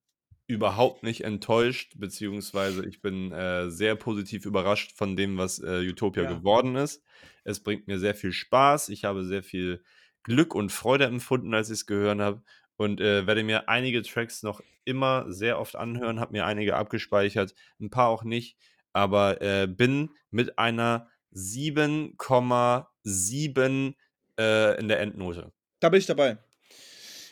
[0.49, 6.23] überhaupt nicht enttäuscht, beziehungsweise ich bin äh, sehr positiv überrascht von dem, was äh, Utopia
[6.25, 6.33] Ja.
[6.33, 7.05] geworden ist.
[7.45, 8.89] Es bringt mir sehr viel Spaß.
[8.89, 9.83] Ich habe sehr viel
[10.23, 12.43] Glück und Freude empfunden, als ich es gehört habe.
[12.77, 17.55] Und äh, werde mir einige Tracks noch immer sehr oft anhören, habe mir einige abgespeichert,
[17.79, 18.57] ein paar auch nicht,
[18.95, 23.95] aber äh, bin mit einer 7,7
[24.39, 25.53] äh, in der Endnote.
[25.81, 26.39] Da bin ich dabei.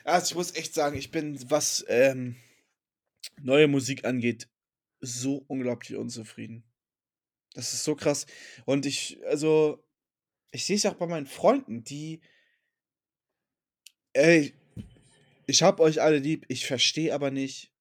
[0.04, 2.36] Also ich muss echt sagen, ich bin, was ähm,
[3.40, 4.48] neue Musik angeht,
[5.00, 6.64] so unglaublich unzufrieden.
[7.54, 8.26] Das ist so krass.
[8.64, 9.82] Und ich, also,
[10.50, 12.20] ich sehe es auch bei meinen Freunden, die,
[14.12, 14.54] ey,
[15.46, 17.72] ich hab euch alle lieb, ich verstehe aber nicht.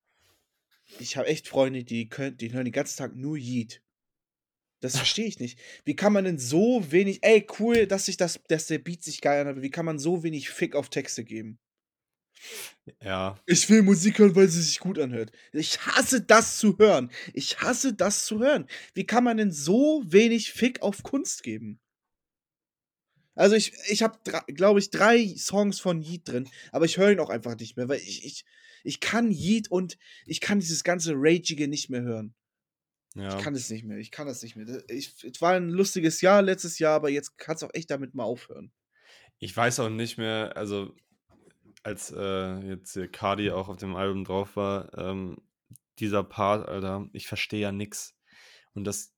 [1.00, 3.82] Ich habe echt Freunde, die können, die hören den ganzen Tag nur Yeet.
[4.80, 5.58] Das verstehe ich nicht.
[5.84, 9.20] Wie kann man denn so wenig, ey, cool, dass sich das, dass der Beat sich
[9.20, 11.58] geil anhört, aber wie kann man so wenig Fick auf Texte geben?
[13.02, 15.32] Ja, Ich will Musik hören, weil sie sich gut anhört.
[15.52, 17.10] Ich hasse das zu hören.
[17.34, 18.66] Ich hasse das zu hören.
[18.94, 21.80] Wie kann man denn so wenig Fick auf Kunst geben?
[23.34, 27.20] Also ich, ich habe, glaube ich, drei Songs von Yeet drin, aber ich höre ihn
[27.20, 28.44] auch einfach nicht mehr, weil ich, ich,
[28.82, 32.34] ich kann Yeet und ich kann dieses ganze Ragige nicht mehr hören.
[33.14, 33.36] Ja.
[33.36, 34.82] Ich kann es nicht mehr, ich kann das nicht mehr.
[34.88, 38.14] Ich, es war ein lustiges Jahr letztes Jahr, aber jetzt kann es auch echt damit
[38.14, 38.72] mal aufhören.
[39.38, 40.94] Ich weiß auch nicht mehr, also
[41.86, 45.38] als äh, jetzt hier Cardi auch auf dem Album drauf war, ähm,
[46.00, 48.18] dieser Part, Alter, ich verstehe ja nix.
[48.74, 49.14] Und das,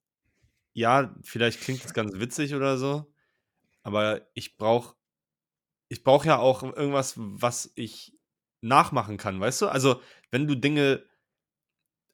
[0.75, 3.11] ja, vielleicht klingt das ganz witzig oder so,
[3.83, 4.95] aber ich brauche
[5.89, 8.13] ich brauch ja auch irgendwas, was ich
[8.61, 9.69] nachmachen kann, weißt du?
[9.69, 11.03] Also, wenn du Dinge,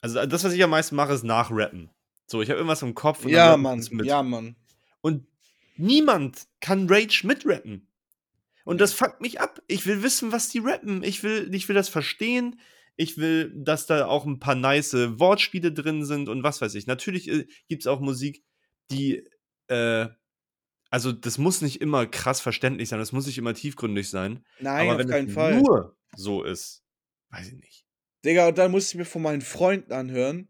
[0.01, 1.91] also das, was ich am meisten mache, ist nachrappen.
[2.27, 3.25] So, ich habe irgendwas im Kopf.
[3.25, 4.55] Und ja, Mann, ja, Mann.
[5.01, 5.27] Und
[5.77, 7.89] niemand kann Rage mitrappen.
[8.65, 9.63] Und das fuckt mich ab.
[9.69, 11.03] Ich will wissen, was die rappen.
[11.03, 12.59] Ich will, ich will das verstehen.
[12.97, 16.87] Ich will, dass da auch ein paar nice Wortspiele drin sind und was weiß ich.
[16.87, 18.45] Natürlich äh, gibt es auch Musik,
[18.91, 19.27] die,
[19.69, 20.07] äh,
[20.91, 24.45] also das muss nicht immer krass verständlich sein, das muss nicht immer tiefgründig sein.
[24.61, 25.61] Nein, aber auf wenn keinen es Fall.
[25.61, 26.85] nur so ist,
[27.31, 27.85] weiß ich nicht.
[28.25, 30.49] Digga, und dann musste ich mir von meinen Freunden anhören,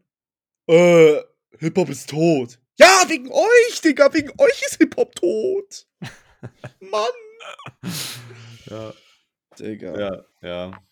[0.67, 1.19] äh,
[1.57, 2.59] Hip-Hop ist tot.
[2.77, 5.87] Ja, wegen euch, Digga, wegen euch ist Hip-Hop tot.
[6.79, 7.24] Mann.
[8.67, 8.93] Ja.
[9.59, 9.99] Digga.
[9.99, 10.83] Ja, ja.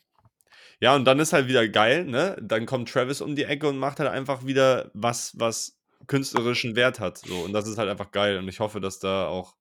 [0.80, 2.38] Ja, und dann ist halt wieder geil, ne?
[2.41, 6.99] Dann kommt Travis um die Ecke und macht halt einfach wieder was, was künstlerischen Wert
[6.99, 7.18] hat.
[7.20, 7.39] So.
[7.39, 8.38] Und das ist halt einfach geil.
[8.38, 9.56] Und ich hoffe, dass da auch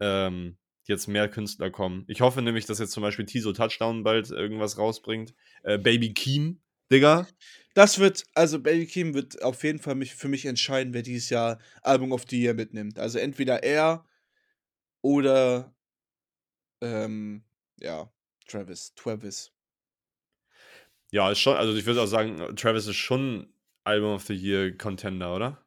[0.00, 2.04] ähm, jetzt mehr Künstler kommen.
[2.08, 5.34] Ich hoffe nämlich, dass jetzt zum Beispiel Tiso Touchdown bald irgendwas rausbringt.
[5.62, 6.60] Äh, Baby Keem,
[6.92, 7.26] Digga.
[7.74, 11.30] Das wird, also Baby Keem wird auf jeden Fall mich, für mich entscheiden, wer dieses
[11.30, 12.98] Jahr Album of the Year mitnimmt.
[12.98, 14.04] Also entweder er
[15.02, 15.73] oder
[16.84, 17.44] ähm,
[17.80, 18.12] ja,
[18.46, 19.52] Travis, Travis.
[21.10, 23.52] Ja, ist schon, also ich würde auch sagen, Travis ist schon
[23.84, 25.63] Album of the Year Contender, oder?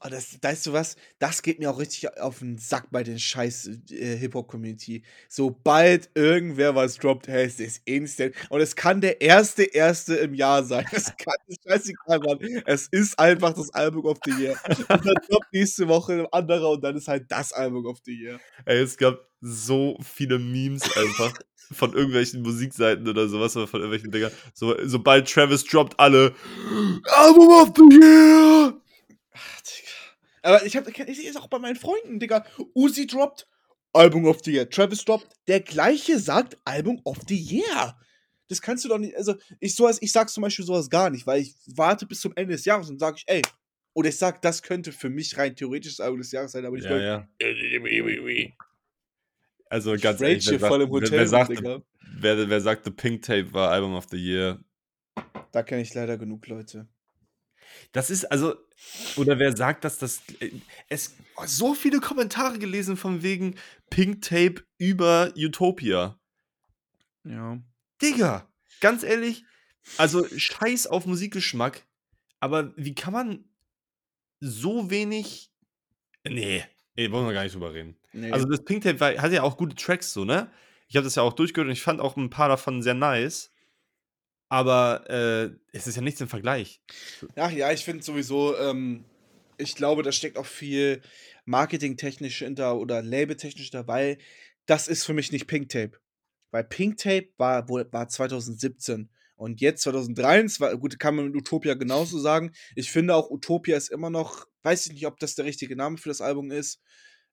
[0.00, 0.96] Oh, das, weißt du was?
[1.18, 5.02] Das geht mir auch richtig auf den Sack bei den scheiß äh, Hip-Hop-Community.
[5.28, 8.34] Sobald irgendwer was droppt, hey, es ist instant.
[8.48, 10.86] Und es kann der erste, erste im Jahr sein.
[10.92, 11.34] Es kann,
[11.66, 12.38] scheißegal, Mann.
[12.66, 14.56] Es ist einfach das Album of the Year.
[14.68, 18.12] Und dann droppt nächste Woche ein anderer und dann ist halt das Album of the
[18.12, 18.38] Year.
[18.66, 21.32] Ey, es gab so viele Memes einfach
[21.72, 24.32] von irgendwelchen Musikseiten oder sowas oder von irgendwelchen Dingern.
[24.54, 26.34] So, sobald Travis droppt, alle
[27.16, 28.80] Album of the Year!
[29.34, 29.87] Ach, Digga.
[30.42, 32.44] Aber ich habe, ich sehe es auch bei meinen Freunden, Digga.
[32.74, 33.46] Uzi droppt
[33.92, 34.68] Album of the Year.
[34.68, 37.98] Travis droppt, der gleiche sagt Album of the Year.
[38.48, 41.26] Das kannst du doch nicht, also ich, sowas, ich sag zum Beispiel sowas gar nicht,
[41.26, 43.42] weil ich warte bis zum Ende des Jahres und sage ich, ey,
[43.94, 46.76] oder ich sag, das könnte für mich rein theoretisch das Album des Jahres sein, aber
[46.76, 47.28] ich Ja, ja.
[49.70, 51.82] Also ganz ehrlich, wer, voll im sagt, wer, Hotel, wer, sagt, Digga.
[52.20, 54.64] wer, wer sagte Pink Tape war Album of the Year?
[55.52, 56.88] Da kenne ich leider genug Leute.
[57.92, 58.54] Das ist also,
[59.16, 60.22] oder wer sagt, dass das.
[60.40, 60.50] äh,
[60.88, 61.16] Es
[61.46, 63.54] so viele Kommentare gelesen von wegen
[63.90, 66.18] Pink Tape über Utopia.
[67.24, 67.58] Ja.
[68.02, 68.48] Digga,
[68.80, 69.44] ganz ehrlich,
[69.96, 71.86] also scheiß auf Musikgeschmack,
[72.40, 73.44] aber wie kann man
[74.40, 75.50] so wenig.
[76.24, 76.64] Nee,
[76.96, 77.96] ey, wollen wir gar nicht drüber reden.
[78.12, 78.30] Nee.
[78.30, 80.50] Also das Pink Tape war, hat ja auch gute Tracks so, ne?
[80.88, 83.50] Ich habe das ja auch durchgehört und ich fand auch ein paar davon sehr nice.
[84.48, 86.80] Aber äh, es ist ja nichts im Vergleich.
[87.36, 89.04] Ach ja, ich finde sowieso, ähm,
[89.58, 91.02] ich glaube, da steckt auch viel
[91.44, 94.18] marketingtechnisch hinter oder labeltechnisch hinter, weil
[94.66, 95.98] das ist für mich nicht Pink Tape.
[96.50, 102.18] Weil Pink Tape war, war 2017 und jetzt 2023, gut, kann man mit Utopia genauso
[102.18, 102.52] sagen.
[102.74, 105.96] Ich finde auch Utopia ist immer noch, weiß ich nicht, ob das der richtige Name
[105.96, 106.82] für das Album ist.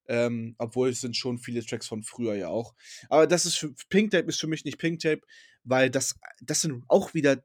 [0.08, 2.76] Ähm, obwohl es sind schon viele Tracks von früher ja auch.
[3.10, 5.22] Aber das ist für, Pink Tape ist für mich nicht Pink Tape,
[5.64, 7.44] weil das, das sind auch wieder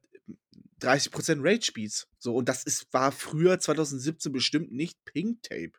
[0.80, 2.08] 30% Rage Beats.
[2.18, 5.72] So, und das ist, war früher 2017 bestimmt nicht Pink Tape.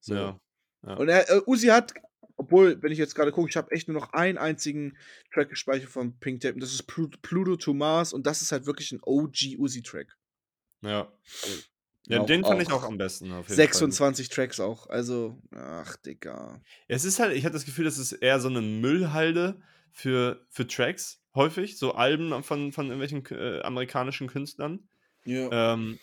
[0.00, 0.14] So.
[0.14, 0.40] Ja.
[0.86, 0.94] ja.
[0.94, 1.94] Und er, äh, Uzi hat,
[2.36, 4.96] obwohl, wenn ich jetzt gerade gucke, ich habe echt nur noch einen einzigen
[5.32, 8.52] Track gespeichert von Pink Tape und das ist Plu Pluto to Mars und das ist
[8.52, 10.16] halt wirklich ein OG Uzi-Track.
[10.82, 11.12] Ja.
[12.06, 13.32] Ja, Auch- den fand ich auch am besten.
[13.32, 14.88] Auf jeden 26 Tracks auch.
[14.88, 16.48] Also, ach, Digga.
[16.48, 16.60] Fall.
[16.88, 20.66] Es ist halt, ich hatte das Gefühl, das ist eher so eine Müllhalde für, für
[20.66, 21.78] Tracks, häufig.
[21.78, 24.88] So Alben von, von irgendwelchen äh, amerikanischen Künstlern.
[25.24, 25.74] Ja.
[25.74, 25.98] ähm,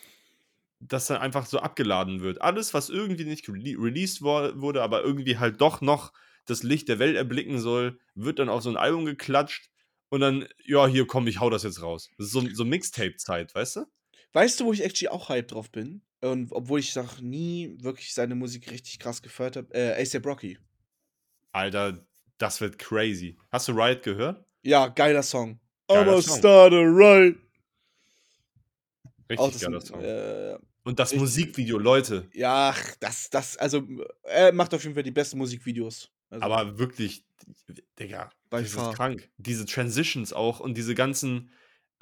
[0.80, 2.42] dass dann einfach so abgeladen wird.
[2.42, 6.12] Alles, was irgendwie nicht rele released wurde, aber irgendwie halt doch noch
[6.46, 9.70] das Licht der Welt erblicken soll, wird dann auf so ein Album geklatscht
[10.10, 12.10] und dann, ja, hier komm, ich hau das jetzt raus.
[12.18, 13.86] Das ist so, so Mixtape-Zeit, weißt du?
[14.34, 16.02] Weißt du, wo ich actually auch hype drauf bin?
[16.22, 20.58] Und obwohl ich sag, nie wirklich seine Musik richtig krass gefeiert habe, äh, A$AP Rocky.
[21.52, 22.06] Alter,
[22.38, 23.38] das wird crazy.
[23.52, 24.46] Hast du Riot gehört?
[24.64, 25.60] Ja, geiler Song.
[25.88, 26.38] Geiler I'ma Song.
[26.38, 27.36] start a right.
[29.30, 30.02] Richtig Auch das, geiler Song.
[30.04, 32.28] äh, Und das Ich- Musikvideo, Leute.
[32.34, 33.88] Ja, ach, das, das, also,
[34.24, 36.10] er macht auf jeden Fall die besten Musikvideos.
[36.30, 37.24] Also, Aber wirklich,
[38.00, 39.30] Digga, das ist krank.
[39.38, 41.52] Diese Transitions auch und diese ganzen,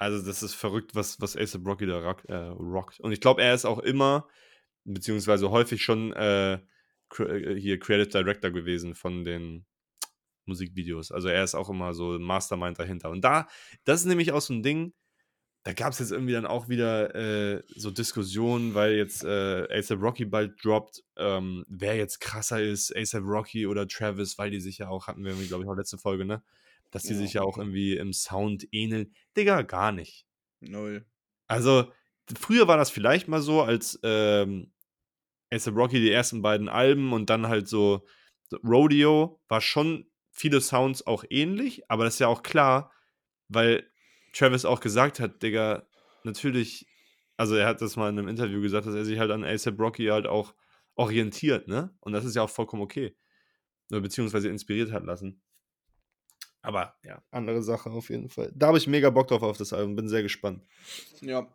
[0.00, 3.00] also das ist verrückt, was, was ASAP Rocky da rock, äh, rockt.
[3.00, 4.26] Und ich glaube, er ist auch immer,
[4.84, 9.66] beziehungsweise häufig schon äh, äh, hier Creative Director gewesen von den
[10.46, 11.12] Musikvideos.
[11.12, 13.10] Also er ist auch immer so Mastermind dahinter.
[13.10, 13.46] Und da,
[13.84, 14.94] das ist nämlich auch so ein Ding,
[15.64, 20.00] da gab es jetzt irgendwie dann auch wieder äh, so Diskussionen, weil jetzt äh, ASAP
[20.00, 24.78] Rocky bald droppt, ähm, wer jetzt krasser ist, ASAP Rocky oder Travis, weil die sich
[24.78, 26.42] ja auch, hatten wir glaube ich, auch letzte Folge, ne?
[26.90, 27.18] Dass die Ja.
[27.18, 29.14] sich ja auch irgendwie im Sound ähneln.
[29.36, 30.26] Digga, gar nicht.
[30.60, 31.06] null.
[31.46, 31.90] Also,
[32.38, 34.72] früher war das vielleicht mal so, als ähm,
[35.52, 38.06] ASAP Rocky die ersten beiden Alben und dann halt so
[38.50, 42.92] so Rodeo, war schon viele Sounds auch ähnlich, aber das ist ja auch klar,
[43.48, 43.88] weil
[44.32, 45.88] Travis auch gesagt hat, Digga,
[46.24, 46.86] natürlich,
[47.36, 49.78] also er hat das mal in einem Interview gesagt, dass er sich halt an ASAP
[49.78, 50.54] Rocky halt auch
[50.96, 51.94] orientiert, ne?
[52.00, 53.16] Und das ist ja auch vollkommen okay.
[53.90, 55.42] Oder beziehungsweise inspiriert hat lassen.
[56.62, 58.52] Aber ja, andere Sache auf jeden Fall.
[58.54, 60.62] Da habe ich mega Bock drauf auf das Album, bin sehr gespannt.
[61.20, 61.46] Ja.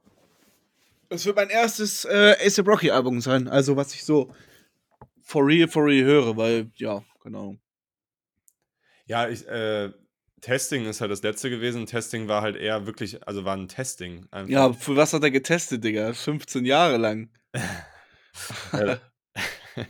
[1.10, 3.48] Es wird mein erstes äh, ASAP Rocky Album sein.
[3.48, 4.34] Also, was ich so
[5.22, 7.56] for real, for real höre, weil, ja, genau.
[9.06, 9.92] Ja, ich, äh,
[10.42, 11.86] Testing ist halt das letzte gewesen.
[11.86, 14.52] Testing war halt eher wirklich, also war ein Testing einfach.
[14.52, 16.14] Ja, für was hat er getestet, Digga?
[16.14, 17.30] 15 Jahre lang.
[18.74, 18.98] Äh,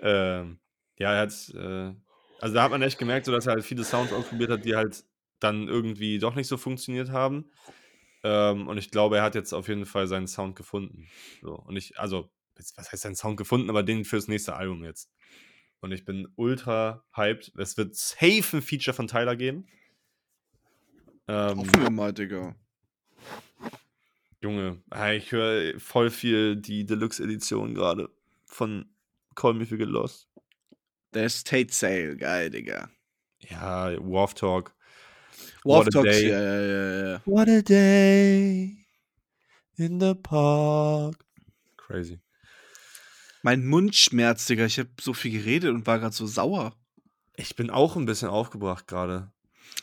[0.00, 0.60] ähm,
[0.98, 1.92] ja, er hat, äh,
[2.40, 4.74] also da hat man echt gemerkt, so dass er halt viele Sounds ausprobiert hat, die
[4.74, 5.04] halt
[5.40, 7.50] dann irgendwie doch nicht so funktioniert haben.
[8.22, 11.08] Ähm, und ich glaube, er hat jetzt auf jeden Fall seinen Sound gefunden.
[11.42, 12.30] So, und ich, also,
[12.76, 15.10] was heißt seinen Sound gefunden, aber den fürs nächste Album jetzt.
[15.80, 17.52] Und ich bin ultra hyped.
[17.56, 19.66] Es wird safe ein Feature von Tyler geben.
[21.26, 22.54] Ähm, Hoffen wir mal, Digga.
[24.42, 24.82] Junge,
[25.14, 28.10] ich höre voll viel die Deluxe-Edition gerade
[28.46, 28.86] von
[29.34, 30.29] Call Me If You Get Lost.
[31.14, 32.88] Der State Sale, geil, Digga.
[33.40, 34.74] Ja, Warf Talk.
[36.04, 36.28] Day.
[36.28, 37.22] ja, ja, ja, ja.
[37.24, 38.76] What a day
[39.76, 41.16] in the park.
[41.76, 42.20] Crazy.
[43.42, 44.66] Mein Mund schmerzt, Digga.
[44.66, 46.76] Ich habe so viel geredet und war gerade so sauer.
[47.36, 49.32] Ich bin auch ein bisschen aufgebracht gerade.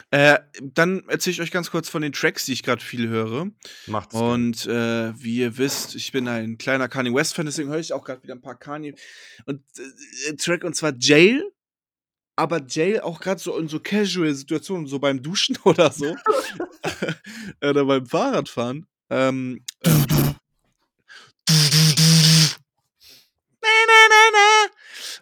[0.09, 3.47] Äh, dann erzähle ich euch ganz kurz von den Tracks, die ich gerade viel höre.
[3.87, 4.15] Macht's.
[4.15, 8.05] Und äh, wie ihr wisst, ich bin ein kleiner Kanye West-Fan, deswegen höre ich auch
[8.05, 8.95] gerade wieder ein paar Kanye.
[9.45, 9.63] Und
[10.29, 11.43] äh, Track und zwar Jail.
[12.37, 16.15] Aber Jail auch gerade so in so Casual-Situationen, so beim Duschen oder so.
[17.61, 18.85] oder beim Fahrradfahren.
[19.09, 20.05] Ähm, ähm.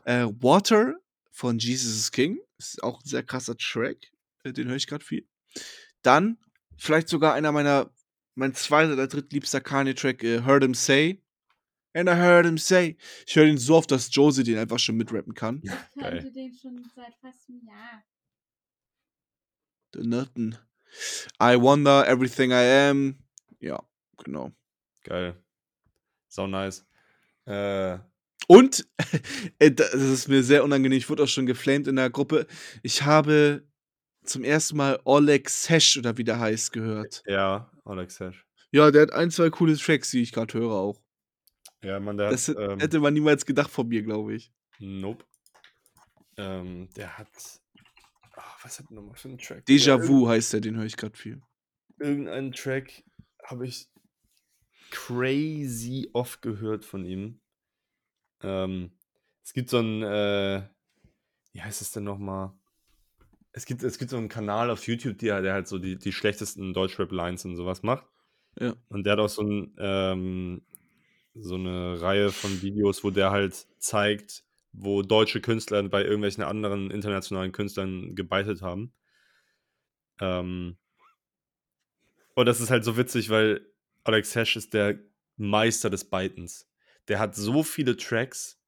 [0.03, 0.93] Äh, Water
[1.31, 2.39] von Jesus is King.
[2.59, 3.97] Ist auch ein sehr krasser Track.
[4.45, 5.27] Äh, Den höre ich gerade viel.
[6.01, 6.37] Dann
[6.77, 7.91] vielleicht sogar einer meiner,
[8.35, 11.21] mein zweiter oder drittliebster Kanye-Track, äh, Heard Him Say.
[11.93, 12.97] And I heard him say.
[13.25, 15.61] Ich höre ihn so oft, dass Josie den einfach schon mitrappen kann.
[15.95, 18.03] Ich kannte den schon seit fast einem Jahr.
[19.93, 20.57] The Nothing.
[21.41, 23.23] I wonder everything I am.
[23.61, 23.81] Ja,
[24.21, 24.51] genau.
[25.03, 25.41] Geil.
[26.27, 26.85] Sau nice.
[27.45, 27.97] Äh,
[28.47, 28.85] Und,
[29.59, 32.45] äh, das ist mir sehr unangenehm, ich wurde auch schon geflamed in der Gruppe.
[32.83, 33.65] Ich habe
[34.29, 37.23] zum ersten Mal Oleg Sesh oder wie der heißt gehört.
[37.27, 38.45] ja, Alex Hash.
[38.71, 41.01] Ja, der hat ein, zwei coole Tracks, die ich gerade höre auch.
[41.83, 42.57] Ja, man, der Das hat.
[42.57, 44.51] Ähm, hätte man niemals gedacht von mir, glaube ich.
[44.79, 45.23] nope.
[46.37, 47.29] Ähm, der hat.
[48.35, 49.63] Ah, was hat er nochmal für einen Track?
[49.65, 51.41] Déjà Ja, Vu heißt der, den höre ich gerade viel.
[51.99, 53.03] irgendeinen Track
[53.43, 53.87] habe ich
[54.91, 57.39] crazy oft gehört von ihm.
[58.41, 58.97] Ähm,
[59.43, 60.67] es gibt so einen, äh,
[61.53, 62.53] wie heißt es denn nochmal?
[63.57, 66.11] Es gibt, es gibt so einen Kanal auf YouTube, der, der halt so die, die
[66.11, 68.05] schlechtesten Deutschrap-Lines und sowas macht.
[68.59, 68.75] Ja.
[68.89, 70.61] Und der hat auch so, ein, ähm,
[71.33, 74.43] so eine Reihe von Videos, wo der halt zeigt,
[74.73, 78.91] wo deutsche Künstler bei irgendwelchen anderen internationalen Künstlern gebeitet haben.
[80.19, 80.75] Ähm,
[82.33, 83.65] und das ist halt so witzig, weil
[84.03, 84.99] Alex Hash ist der
[85.37, 86.69] Meister des Beitens.
[87.07, 88.59] Der hat so viele Tracks,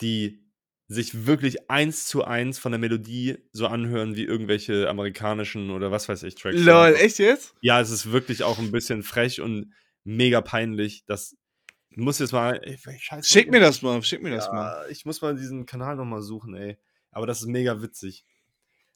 [0.00, 0.45] die
[0.88, 6.08] sich wirklich eins zu eins von der Melodie so anhören wie irgendwelche amerikanischen oder was
[6.08, 6.58] weiß ich Tracks.
[6.58, 7.54] Lol, echt jetzt?
[7.60, 9.72] Ja, es ist wirklich auch ein bisschen frech und
[10.04, 11.04] mega peinlich.
[11.06, 11.36] Das
[11.90, 12.60] muss jetzt mal.
[12.62, 14.86] Ey, scheiß Schick mir das mal, schick mir das ja, mal.
[14.90, 16.78] Ich muss mal diesen Kanal nochmal suchen, ey.
[17.10, 18.24] Aber das ist mega witzig.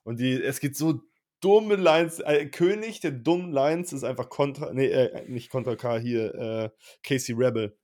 [0.04, 1.02] Und die, es gibt so
[1.40, 2.20] dumme Lines.
[2.20, 4.72] Äh, König der dummen Lines ist einfach Contra.
[4.72, 6.34] Nee, äh, nicht Contra K hier.
[6.34, 6.70] Äh,
[7.02, 7.76] Casey Rebel.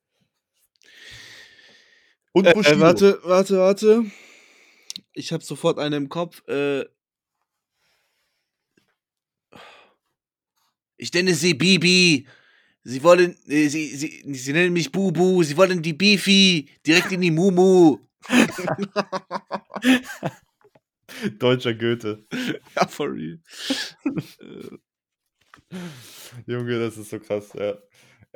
[2.37, 2.77] Und Äh, Bushido.
[2.77, 4.05] äh, warte, warte, warte.
[5.15, 6.47] Ich habe sofort einen im Kopf.
[6.47, 6.85] Äh,
[10.99, 12.27] ich nenne sie Bibi.
[12.85, 17.23] Sie wollen, äh, sie, sie, sie nennen mich Bubu, sie wollen die Beefy, direkt in
[17.23, 18.01] die Mumu.
[21.39, 22.27] Deutscher Goethe.
[22.77, 23.39] ja, for real.
[24.05, 24.77] Äh,
[26.47, 27.79] Junge, das ist so krass, ja.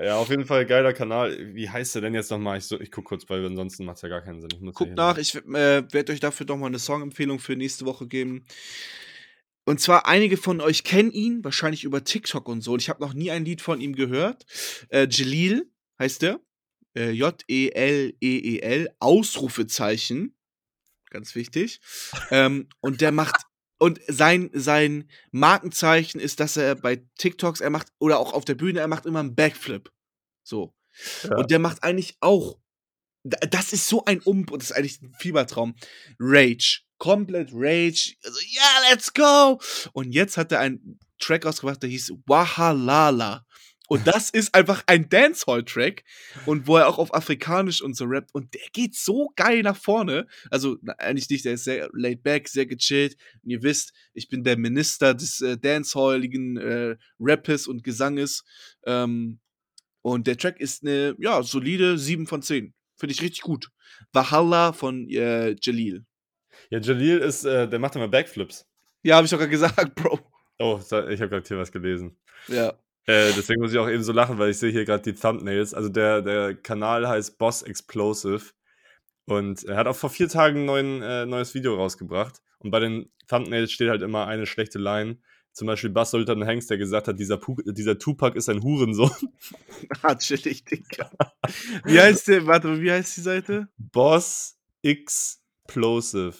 [0.03, 1.55] Ja, auf jeden Fall geiler Kanal.
[1.55, 2.59] Wie heißt der denn jetzt nochmal?
[2.59, 4.51] Ich, so, ich guck kurz, weil ansonsten macht es ja gar keinen Sinn.
[4.53, 8.07] Ich Guckt nach, ich äh, werde euch dafür doch mal eine Songempfehlung für nächste Woche
[8.07, 8.47] geben.
[9.67, 12.73] Und zwar einige von euch kennen ihn, wahrscheinlich über TikTok und so.
[12.73, 14.47] Und ich habe noch nie ein Lied von ihm gehört.
[14.89, 16.41] Äh, Jalil heißt der.
[16.97, 20.35] Äh, J-E-L-E-E-L, Ausrufezeichen.
[21.11, 21.81] Ganz wichtig.
[22.31, 23.43] ähm, und der macht,
[23.81, 28.55] und sein, sein Markenzeichen ist, dass er bei TikToks, er macht, oder auch auf der
[28.55, 29.91] Bühne, er macht immer einen Backflip.
[30.45, 30.75] So.
[31.25, 31.37] Ja.
[31.39, 32.59] Und der macht eigentlich auch,
[33.25, 35.75] da- das ist so ein Um, das ist eigentlich ein Fiebertraum.
[36.19, 36.83] Rage.
[36.99, 38.15] Komplett Rage.
[38.23, 39.59] Also, ja, let's go!
[39.95, 43.47] Und jetzt hat er einen Track rausgebracht, der hieß Wahalala.
[43.91, 46.05] Und das ist einfach ein Dancehall-Track.
[46.47, 48.33] Und wo er auch auf Afrikanisch und so rappt.
[48.33, 50.29] Und der geht so geil nach vorne.
[50.49, 53.17] Also, eigentlich nicht, der ist sehr laid back, sehr gechillt.
[53.43, 58.45] Und ihr wisst, ich bin der Minister des äh, Dancehalligen äh, Rappes und Gesanges.
[58.87, 59.41] Ähm,
[60.03, 62.73] und der Track ist eine, ja, solide 7 von 10.
[62.97, 63.71] Finde ich richtig gut.
[64.13, 66.05] Valhalla von äh, Jalil.
[66.71, 68.69] Ja, Jalil ist, äh, der macht immer Backflips.
[69.03, 70.21] Ja, habe ich doch gerade gesagt, Bro.
[70.61, 72.17] Oh, ich habe gerade hier was gelesen.
[72.47, 72.79] Ja.
[73.07, 75.75] Äh, deswegen muss ich auch eben so lachen, weil ich sehe hier gerade die Thumbnails.
[75.75, 78.53] Also der, der Kanal heißt Boss Explosive.
[79.27, 82.41] Und er hat auch vor vier Tagen ein äh, neues Video rausgebracht.
[82.59, 85.19] Und bei den Thumbnails steht halt immer eine schlechte Line.
[85.53, 89.11] Zum Beispiel Bass Sultan Hengst, der gesagt hat, dieser, Pu dieser Tupac ist ein Hurensohn.
[90.03, 91.11] Ah, chillig, Digga.
[91.85, 93.69] Wie heißt der, warte, wie heißt die Seite?
[93.79, 96.35] Boss Explosive.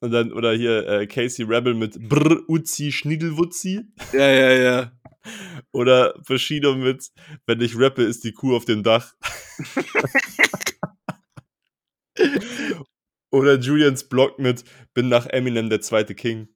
[0.00, 3.82] Und dann, oder hier äh, Casey Rebel mit Brr Uzi Schniedelwutzi.
[4.12, 4.92] Ja, ja, ja.
[5.72, 7.10] Oder Bushido mit
[7.46, 9.14] Wenn ich rappe, ist die Kuh auf dem Dach.
[13.30, 14.64] Oder Julians Blog mit
[14.94, 16.48] Bin nach Eminem der zweite King.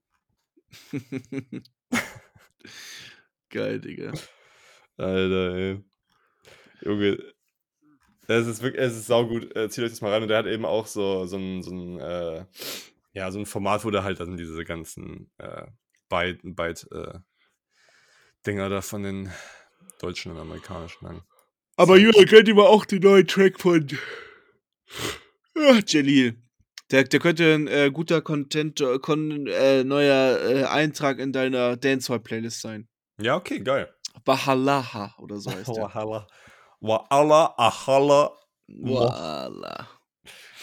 [3.50, 4.12] Geil, Digga.
[4.96, 5.84] Alter, ey.
[6.82, 7.18] Junge.
[8.26, 9.54] Es ist wirklich, es ist saugut.
[9.54, 10.22] Äh, Zieht euch das mal rein.
[10.22, 12.46] Und der hat eben auch so, so ein, so ein, äh,
[13.12, 15.66] ja, so ein Format, wo der halt dann diese ganzen äh,
[16.08, 17.18] Byte, Byte äh,
[18.46, 19.32] Dinger da von den
[20.00, 21.22] deutschen und amerikanischen lang.
[21.76, 23.86] Aber Jürgen, kennt ihr mal auch den neuen Track von
[25.56, 26.36] ah, Jalil?
[26.90, 31.76] Der, der könnte ein äh, guter Content, äh, kon, äh, neuer äh, Eintrag in deiner
[31.76, 32.88] Dancehall-Playlist sein.
[33.18, 33.92] Ja, okay, geil.
[34.24, 35.84] Bahalaha oder so heißt der.
[35.84, 36.26] Wahala.
[36.80, 38.32] Waala, Ahala.
[38.68, 39.88] Voila.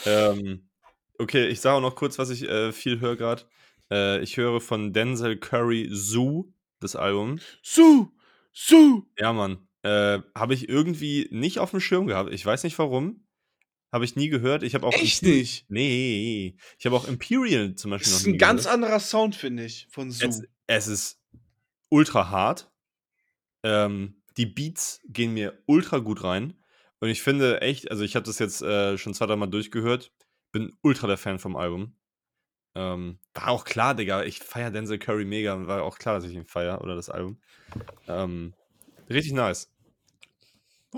[0.05, 0.69] Ähm,
[1.17, 3.43] okay, ich sage auch noch kurz, was ich äh, viel höre gerade.
[3.91, 6.51] Äh, ich höre von Denzel Curry Zoo,
[6.81, 7.39] das Album.
[7.63, 8.11] Su,
[8.51, 9.05] su.
[9.17, 9.67] Ja, Mann.
[9.83, 12.31] Äh, habe ich irgendwie nicht auf dem Schirm gehabt.
[12.33, 13.25] Ich weiß nicht warum.
[13.91, 14.63] Habe ich nie gehört.
[14.63, 14.93] Ich habe auch.
[14.93, 15.65] Echt Imper- nicht?
[15.69, 16.55] Nee.
[16.79, 18.75] Ich habe auch Imperial zum Beispiel Das noch ist nie ein ganz gehört.
[18.75, 20.25] anderer Sound, finde ich, von Su.
[20.27, 21.21] Es, es ist
[21.89, 22.71] ultra hart.
[23.63, 26.53] Ähm, die Beats gehen mir ultra gut rein.
[26.99, 30.13] Und ich finde echt, also ich habe das jetzt äh, schon zwei, drei Mal durchgehört.
[30.51, 31.95] Bin ultra der Fan vom Album.
[32.75, 34.23] Ähm, war auch klar, Digga.
[34.23, 35.67] Ich feiere Denzel Curry mega.
[35.67, 37.39] War auch klar, dass ich ihn feiere oder das Album.
[38.07, 38.53] Ähm,
[39.09, 39.71] richtig nice.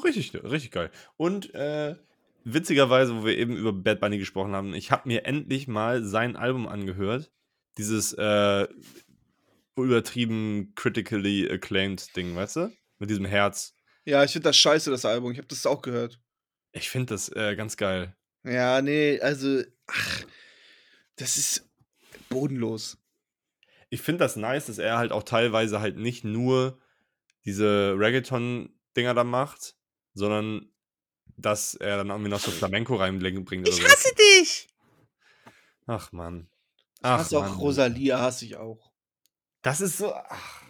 [0.03, 0.91] Richtig, richtig geil.
[1.17, 1.95] Und äh,
[2.43, 6.35] witzigerweise, wo wir eben über Bad Bunny gesprochen haben, ich habe mir endlich mal sein
[6.35, 7.31] Album angehört.
[7.77, 8.67] Dieses äh,
[9.75, 12.71] übertrieben critically acclaimed Ding, weißt du?
[12.99, 13.75] Mit diesem Herz.
[14.05, 15.31] Ja, ich finde das scheiße, das Album.
[15.31, 16.19] Ich habe das auch gehört.
[16.71, 18.15] Ich finde das äh, ganz geil.
[18.43, 20.25] Ja, nee, also, ach,
[21.23, 21.69] das ist
[22.27, 22.97] bodenlos.
[23.89, 26.77] Ich finde das nice, dass er halt auch teilweise halt nicht nur
[27.45, 29.77] diese Reggaeton-Dinger da macht,
[30.13, 30.69] sondern
[31.37, 33.83] dass er dann irgendwie noch so Flamenco reinbringt oder so.
[34.19, 34.67] dich!
[35.87, 36.49] Ach man.
[36.99, 37.57] Ich hasse auch.
[37.57, 38.91] Rosalia, hasse ich auch.
[39.61, 40.13] Das ist so.
[40.13, 40.61] Ach.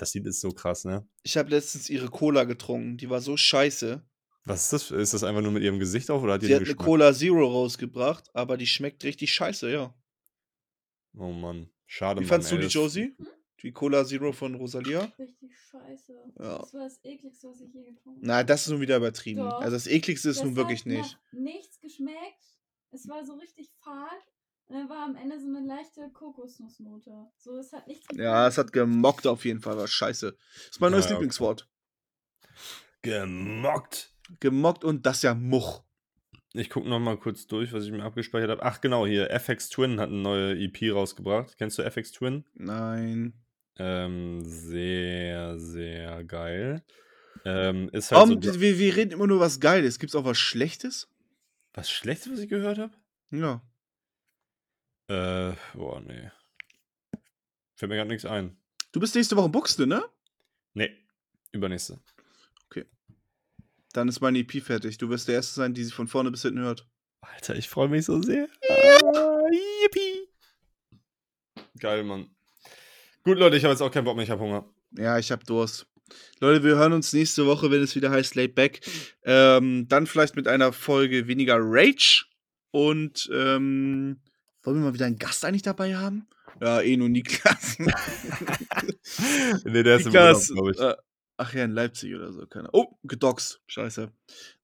[0.00, 1.06] Das Lied ist so krass, ne?
[1.24, 4.02] Ich habe letztens ihre Cola getrunken, die war so scheiße.
[4.46, 4.90] Was ist das?
[4.90, 6.74] Ist das einfach nur mit ihrem Gesicht auf oder hat die Sie hat eine?
[6.74, 9.94] Cola Zero rausgebracht, aber die schmeckt richtig scheiße, ja.
[11.18, 11.68] Oh Mann.
[11.84, 13.14] Schade, Wie Mann, fandst du die, das- Josie?
[13.62, 15.12] Die Cola Zero von Rosalia?
[15.18, 16.14] Richtig scheiße.
[16.38, 16.58] Ja.
[16.60, 18.26] Das war das ekligste, was ich je getrunken habe.
[18.26, 19.40] Na, das ist nun wieder übertrieben.
[19.40, 19.60] Doch.
[19.60, 21.18] Also das ekligste ist Das nun wirklich hat nicht.
[21.32, 22.42] Nach nichts geschmeckt.
[22.90, 24.22] Es war so richtig fad.
[24.70, 27.26] Und dann war am Ende so eine leichte Kokosnussnote.
[27.36, 30.30] So, es hat nichts Ja, es hat gemockt auf jeden Fall, war scheiße.
[30.30, 31.14] Das ist mein neues Ja, okay.
[31.14, 31.68] Lieblingswort.
[33.02, 34.14] Gemockt.
[34.38, 35.82] Gemockt und das ja Much.
[36.52, 38.62] Ich gucke noch mal kurz durch, was ich mir abgespeichert habe.
[38.62, 41.58] Ach genau, hier, FX Twin hat eine neue EP rausgebracht.
[41.58, 42.44] Kennst du FX Twin?
[42.54, 43.34] Nein.
[43.76, 46.84] Ähm, sehr, sehr geil.
[47.44, 49.98] Ähm, ist halt Um, so wir, wir reden immer nur was Geiles.
[49.98, 51.08] Gibt's auch was Schlechtes?
[51.72, 52.92] was Schlechtes, was ich gehört habe?
[53.32, 53.62] Ja.
[55.10, 56.30] Äh, boah, nee.
[57.74, 58.56] Fällt mir gerade nichts ein.
[58.92, 60.04] Du bist nächste Woche in Buxte, ne?
[60.74, 60.90] Nee,
[61.52, 61.98] übernächste.
[63.92, 64.98] Dann ist meine EP fertig.
[64.98, 66.86] Du wirst der Erste sein, die sie von vorne bis hinten hört.
[67.22, 68.48] Alter, ich freue mich so sehr.
[68.68, 69.40] Ah,
[69.82, 70.28] yippie.
[71.78, 72.30] Geil, Mann.
[73.24, 74.64] Gut, Leute, ich habe jetzt auch keinen Bock mehr, ich habe Hunger.
[74.96, 75.86] Ja, ich hab Durst.
[76.40, 78.80] Leute, wir hören uns nächste Woche, wenn es wieder heißt Laid Back.
[79.24, 82.26] Ähm, dann vielleicht mit einer Folge weniger Rage.
[82.70, 84.20] Und ähm,
[84.62, 86.26] wollen wir mal wieder einen Gast eigentlich dabei haben?
[86.60, 87.78] Ja, eh nur Niklas.
[89.64, 90.78] nee, der ist im Urlaub, Niklas, glaube ich.
[90.80, 90.94] äh,
[91.36, 92.46] ach ja, in Leipzig oder so.
[92.46, 93.60] Keine Oh, gedoxt.
[93.66, 94.10] Scheiße.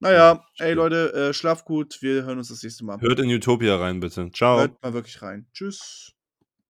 [0.00, 0.76] Naja, ey stimmt.
[0.76, 1.98] Leute, äh, schlaf gut.
[2.02, 3.00] Wir hören uns das nächste Mal.
[3.00, 4.30] Hört in Utopia rein, bitte.
[4.32, 4.58] Ciao.
[4.58, 5.46] Hört mal wirklich rein.
[5.52, 6.12] Tschüss.